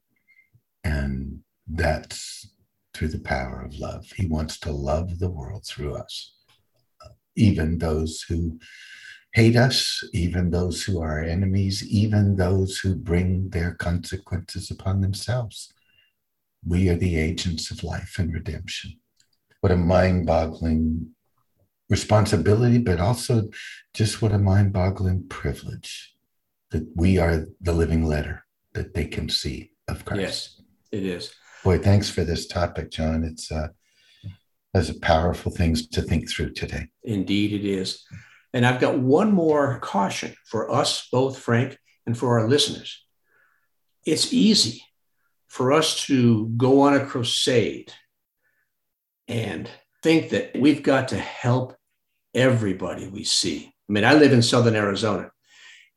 And 0.83 1.39
that's 1.67 2.49
through 2.93 3.09
the 3.09 3.19
power 3.19 3.61
of 3.61 3.75
love. 3.75 4.05
He 4.15 4.25
wants 4.25 4.59
to 4.59 4.71
love 4.71 5.19
the 5.19 5.29
world 5.29 5.65
through 5.65 5.95
us, 5.95 6.33
even 7.35 7.77
those 7.77 8.23
who 8.27 8.59
hate 9.37 9.55
us, 9.55 10.03
even 10.13 10.49
those 10.49 10.81
who 10.81 10.99
are 10.99 11.19
our 11.19 11.23
enemies, 11.23 11.85
even 11.87 12.37
those 12.37 12.79
who 12.79 12.95
bring 12.95 13.49
their 13.49 13.75
consequences 13.75 14.71
upon 14.71 14.99
themselves. 14.99 15.71
We 16.65 16.89
are 16.89 16.95
the 16.95 17.17
agents 17.17 17.69
of 17.69 17.83
life 17.83 18.15
and 18.17 18.33
redemption. 18.33 18.93
What 19.61 19.71
a 19.71 19.77
mind 19.77 20.25
boggling 20.25 21.11
responsibility, 21.87 22.79
but 22.79 22.99
also 22.99 23.49
just 23.93 24.23
what 24.23 24.31
a 24.31 24.39
mind 24.39 24.73
boggling 24.73 25.27
privilege 25.27 26.15
that 26.71 26.87
we 26.95 27.19
are 27.19 27.45
the 27.61 27.73
living 27.73 28.05
letter 28.05 28.43
that 28.73 28.95
they 28.95 29.05
can 29.05 29.29
see 29.29 29.69
of 29.87 30.03
Christ. 30.03 30.19
Yes, 30.19 30.61
it 30.91 31.03
is. 31.05 31.31
Boy, 31.63 31.77
thanks 31.77 32.09
for 32.09 32.23
this 32.23 32.47
topic, 32.47 32.89
John. 32.89 33.23
It's 33.23 33.51
uh, 33.51 33.67
those 34.73 34.89
are 34.89 34.99
powerful 34.99 35.51
things 35.51 35.87
to 35.89 36.01
think 36.01 36.27
through 36.27 36.53
today. 36.53 36.87
Indeed, 37.03 37.53
it 37.53 37.65
is. 37.65 38.03
And 38.53 38.65
I've 38.65 38.79
got 38.79 38.97
one 38.97 39.31
more 39.31 39.79
caution 39.79 40.35
for 40.45 40.71
us 40.71 41.07
both, 41.11 41.37
Frank, 41.37 41.77
and 42.05 42.17
for 42.17 42.39
our 42.39 42.47
listeners. 42.47 43.03
It's 44.05 44.33
easy 44.33 44.83
for 45.47 45.73
us 45.73 46.05
to 46.05 46.47
go 46.57 46.81
on 46.81 46.93
a 46.93 47.05
crusade 47.05 47.91
and 49.27 49.69
think 50.01 50.29
that 50.29 50.51
we've 50.57 50.83
got 50.83 51.09
to 51.09 51.17
help 51.17 51.75
everybody 52.33 53.07
we 53.07 53.23
see. 53.23 53.73
I 53.89 53.93
mean, 53.93 54.05
I 54.05 54.13
live 54.13 54.31
in 54.31 54.41
Southern 54.41 54.75
Arizona, 54.75 55.31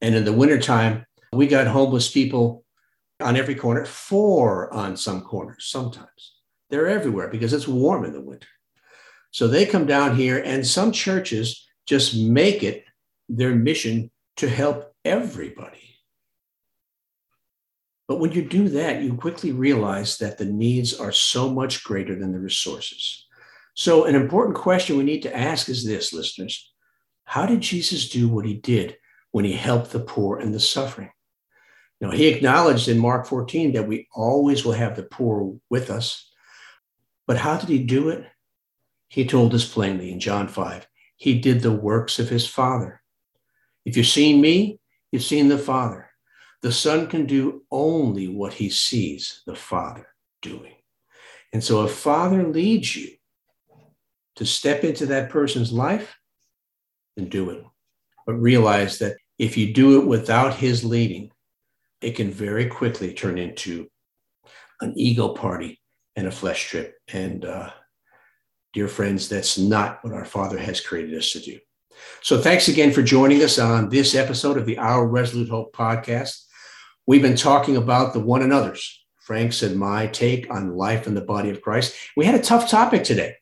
and 0.01 0.15
in 0.15 0.25
the 0.25 0.33
wintertime, 0.33 1.05
we 1.33 1.47
got 1.47 1.67
homeless 1.67 2.11
people 2.11 2.65
on 3.21 3.37
every 3.37 3.55
corner, 3.55 3.85
four 3.85 4.73
on 4.73 4.97
some 4.97 5.21
corners 5.21 5.67
sometimes. 5.69 6.35
They're 6.71 6.89
everywhere 6.89 7.29
because 7.29 7.53
it's 7.53 7.69
warm 7.69 8.05
in 8.05 8.13
the 8.13 8.21
winter. 8.21 8.49
So 9.31 9.47
they 9.47 9.67
come 9.67 9.87
down 9.87 10.17
here, 10.17 10.43
and 10.45 10.67
some 10.67 10.91
churches 10.91 11.69
just 11.91 12.17
make 12.17 12.63
it 12.63 12.85
their 13.29 13.53
mission 13.53 14.13
to 14.37 14.49
help 14.49 14.95
everybody. 15.05 15.97
But 18.07 18.21
when 18.21 18.31
you 18.31 18.43
do 18.43 18.69
that, 18.69 19.03
you 19.03 19.15
quickly 19.15 19.51
realize 19.51 20.19
that 20.19 20.39
the 20.39 20.45
needs 20.45 20.95
are 20.95 21.11
so 21.11 21.51
much 21.51 21.83
greater 21.83 22.15
than 22.15 22.31
the 22.31 22.39
resources. 22.39 23.27
So, 23.75 24.05
an 24.05 24.15
important 24.15 24.57
question 24.57 24.99
we 24.99 25.03
need 25.03 25.23
to 25.23 25.37
ask 25.37 25.69
is 25.69 25.85
this, 25.85 26.13
listeners 26.13 26.73
How 27.25 27.45
did 27.45 27.61
Jesus 27.61 28.09
do 28.09 28.29
what 28.29 28.47
he 28.47 28.55
did 28.55 28.97
when 29.33 29.45
he 29.45 29.53
helped 29.53 29.91
the 29.91 29.99
poor 29.99 30.39
and 30.39 30.55
the 30.55 30.61
suffering? 30.61 31.11
Now, 32.01 32.13
he 32.13 32.29
acknowledged 32.29 32.87
in 32.87 32.99
Mark 33.01 33.27
14 33.27 33.73
that 33.73 33.89
we 33.89 34.07
always 34.15 34.65
will 34.65 34.75
have 34.75 34.95
the 34.95 35.03
poor 35.03 35.57
with 35.69 35.91
us. 35.91 36.31
But 37.27 37.39
how 37.39 37.59
did 37.59 37.69
he 37.69 37.83
do 37.83 38.11
it? 38.11 38.27
He 39.09 39.25
told 39.25 39.55
us 39.55 39.69
plainly 39.69 40.13
in 40.13 40.21
John 40.21 40.47
5 40.47 40.87
he 41.21 41.39
did 41.39 41.61
the 41.61 41.71
works 41.71 42.19
of 42.19 42.31
his 42.31 42.47
Father. 42.47 43.03
If 43.85 43.95
you've 43.95 44.07
seen 44.07 44.41
me, 44.41 44.81
you've 45.13 45.23
seen 45.23 45.49
the 45.49 45.59
Father. 45.59 46.09
The 46.63 46.73
Son 46.73 47.09
can 47.09 47.27
do 47.27 47.63
only 47.71 48.27
what 48.29 48.55
he 48.55 48.71
sees 48.71 49.43
the 49.47 49.55
Father 49.55 50.07
doing. 50.41 50.73
And 51.53 51.63
so, 51.63 51.85
if 51.85 51.93
Father 51.93 52.49
leads 52.49 52.97
you 52.97 53.11
to 54.37 54.47
step 54.47 54.83
into 54.83 55.05
that 55.07 55.29
person's 55.29 55.73
life, 55.73 56.17
then 57.17 57.29
do 57.29 57.51
it. 57.51 57.65
But 58.27 58.35
realize 58.35 58.99
that 59.01 59.19
if 59.39 59.59
you 59.59 59.75
do 59.75 60.01
it 60.01 60.07
without 60.07 60.55
his 60.55 60.85
leading, 60.85 61.33
it 62.01 62.13
can 62.13 62.31
very 62.31 62.65
quickly 62.65 63.13
turn 63.13 63.37
into 63.37 63.91
an 64.81 64.95
ego 64.97 65.35
party 65.35 65.83
and 66.17 66.27
a 66.27 66.31
flesh 66.31 66.69
trip. 66.69 66.95
And 67.09 67.45
uh, 67.45 67.71
dear 68.73 68.89
friends, 68.89 69.29
that's 69.29 69.59
not 69.59 70.03
what 70.03 70.13
our 70.13 70.25
Father 70.25 70.59
has 70.59 70.81
created 70.81 71.17
us 71.17 71.33
to 71.33 71.41
do. 71.41 71.59
So 72.23 72.41
thanks 72.41 72.69
again 72.69 72.93
for 72.93 73.03
joining 73.03 73.43
us 73.43 73.59
on 73.59 73.89
this 73.89 74.15
episode 74.15 74.57
of 74.57 74.67
the 74.67 74.79
Our 74.79 75.07
Resolute 75.07 75.49
Hope 75.49 75.75
podcast. 75.75 76.45
We've 77.07 77.23
been 77.23 77.37
talking 77.37 77.77
about 77.77 78.13
the 78.13 78.21
one 78.21 78.43
another's, 78.43 79.05
Frank's 79.21 79.63
and 79.63 79.77
my 79.77 80.07
take 80.07 80.51
on 80.51 80.77
life 80.77 81.07
in 81.07 81.15
the 81.15 81.21
body 81.21 81.51
of 81.51 81.63
Christ. 81.63 81.97
We 82.17 82.25
had 82.25 82.35
a 82.35 82.43
tough 82.43 82.71
topic 82.71 83.05
today. 83.05 83.35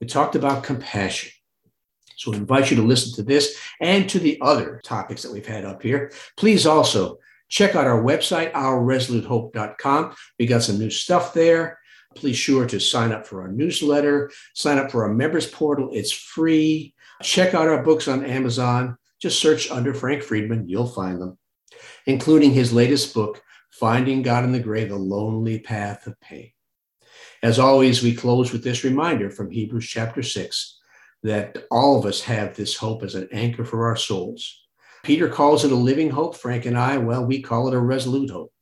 We 0.00 0.06
talked 0.06 0.34
about 0.34 0.64
compassion. 0.64 1.30
So 2.16 2.30
we 2.30 2.36
invite 2.36 2.70
you 2.70 2.76
to 2.76 2.82
listen 2.82 3.14
to 3.14 3.22
this 3.22 3.58
and 3.80 4.08
to 4.10 4.18
the 4.18 4.38
other 4.40 4.80
topics 4.84 5.22
that 5.22 5.32
we've 5.32 5.46
had 5.46 5.64
up 5.64 5.82
here. 5.82 6.12
Please 6.36 6.66
also 6.66 7.18
Check 7.52 7.76
out 7.76 7.86
our 7.86 8.02
website, 8.02 8.50
ourresolutehope.com. 8.52 10.14
We 10.38 10.46
got 10.46 10.62
some 10.62 10.78
new 10.78 10.88
stuff 10.88 11.34
there. 11.34 11.78
Please 12.14 12.36
sure 12.36 12.66
to 12.66 12.80
sign 12.80 13.12
up 13.12 13.26
for 13.26 13.42
our 13.42 13.48
newsletter, 13.48 14.30
sign 14.54 14.78
up 14.78 14.90
for 14.90 15.04
our 15.04 15.12
members 15.12 15.46
portal. 15.46 15.90
It's 15.92 16.12
free. 16.12 16.94
Check 17.22 17.54
out 17.54 17.68
our 17.68 17.82
books 17.82 18.08
on 18.08 18.24
Amazon. 18.24 18.96
Just 19.20 19.38
search 19.38 19.70
under 19.70 19.94
Frank 19.94 20.22
Friedman, 20.22 20.68
you'll 20.68 20.86
find 20.86 21.20
them, 21.20 21.38
including 22.06 22.52
his 22.52 22.72
latest 22.72 23.14
book, 23.14 23.40
finding 23.70 24.22
God 24.22 24.44
in 24.44 24.52
the 24.52 24.58
gray, 24.58 24.84
The 24.84 24.96
lonely 24.96 25.60
path 25.60 26.06
of 26.06 26.20
pain. 26.20 26.50
As 27.42 27.58
always, 27.58 28.02
we 28.02 28.14
close 28.14 28.52
with 28.52 28.64
this 28.64 28.84
reminder 28.84 29.30
from 29.30 29.50
Hebrews 29.50 29.86
chapter 29.86 30.22
6 30.22 30.80
that 31.22 31.66
all 31.70 31.98
of 31.98 32.04
us 32.04 32.20
have 32.22 32.56
this 32.56 32.76
hope 32.76 33.02
as 33.02 33.14
an 33.14 33.28
anchor 33.32 33.64
for 33.64 33.86
our 33.86 33.96
souls. 33.96 34.66
Peter 35.04 35.28
calls 35.28 35.64
it 35.64 35.72
a 35.72 35.76
living 35.76 36.10
hope. 36.10 36.36
Frank 36.36 36.66
and 36.66 36.78
I, 36.78 36.96
well, 36.96 37.24
we 37.24 37.42
call 37.42 37.68
it 37.68 37.74
a 37.74 37.78
resolute 37.78 38.30
hope, 38.30 38.52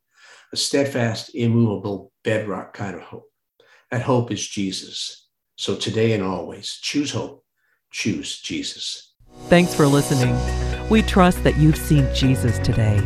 a 0.53 0.57
steadfast, 0.57 1.35
immovable 1.35 2.13
bedrock 2.23 2.75
kind 2.75 2.95
of 2.95 3.03
hope. 3.03 3.30
That 3.91 4.03
hope 4.03 4.31
is 4.31 4.47
Jesus. 4.47 5.27
So 5.57 5.75
today 5.75 6.13
and 6.13 6.23
always, 6.23 6.79
choose 6.81 7.11
hope, 7.11 7.45
choose 7.91 8.41
Jesus. 8.41 9.15
Thanks 9.49 9.75
for 9.75 9.87
listening. 9.87 10.37
We 10.89 11.03
trust 11.03 11.43
that 11.45 11.57
you've 11.57 11.77
seen 11.77 12.09
Jesus 12.15 12.59
today. 12.61 12.99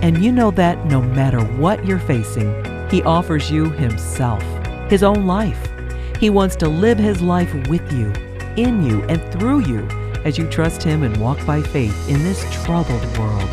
And 0.00 0.24
you 0.24 0.32
know 0.32 0.50
that 0.52 0.86
no 0.86 1.00
matter 1.02 1.40
what 1.40 1.84
you're 1.86 1.98
facing, 1.98 2.50
He 2.90 3.02
offers 3.02 3.50
you 3.50 3.70
Himself, 3.70 4.42
His 4.90 5.02
own 5.02 5.26
life. 5.26 5.68
He 6.18 6.30
wants 6.30 6.56
to 6.56 6.68
live 6.68 6.98
His 6.98 7.20
life 7.20 7.52
with 7.68 7.92
you, 7.92 8.10
in 8.56 8.82
you, 8.82 9.02
and 9.04 9.20
through 9.32 9.60
you 9.66 9.86
as 10.24 10.38
you 10.38 10.48
trust 10.48 10.82
Him 10.82 11.02
and 11.02 11.16
walk 11.18 11.44
by 11.46 11.60
faith 11.60 12.08
in 12.08 12.22
this 12.24 12.42
troubled 12.64 13.04
world. 13.18 13.48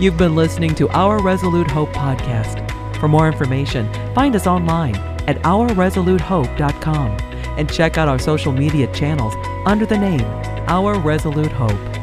You've 0.00 0.18
been 0.18 0.34
listening 0.34 0.74
to 0.74 0.88
our 0.90 1.22
Resolute 1.22 1.70
Hope 1.70 1.90
podcast. 1.90 2.64
For 2.98 3.08
more 3.08 3.28
information, 3.28 3.88
find 4.14 4.34
us 4.34 4.46
online 4.46 5.15
at 5.26 5.42
ourresolutehope.com 5.42 7.10
and 7.58 7.72
check 7.72 7.98
out 7.98 8.08
our 8.08 8.18
social 8.18 8.52
media 8.52 8.92
channels 8.92 9.34
under 9.64 9.86
the 9.86 9.98
name 9.98 10.24
Our 10.68 10.98
Resolute 10.98 11.52
Hope. 11.52 11.95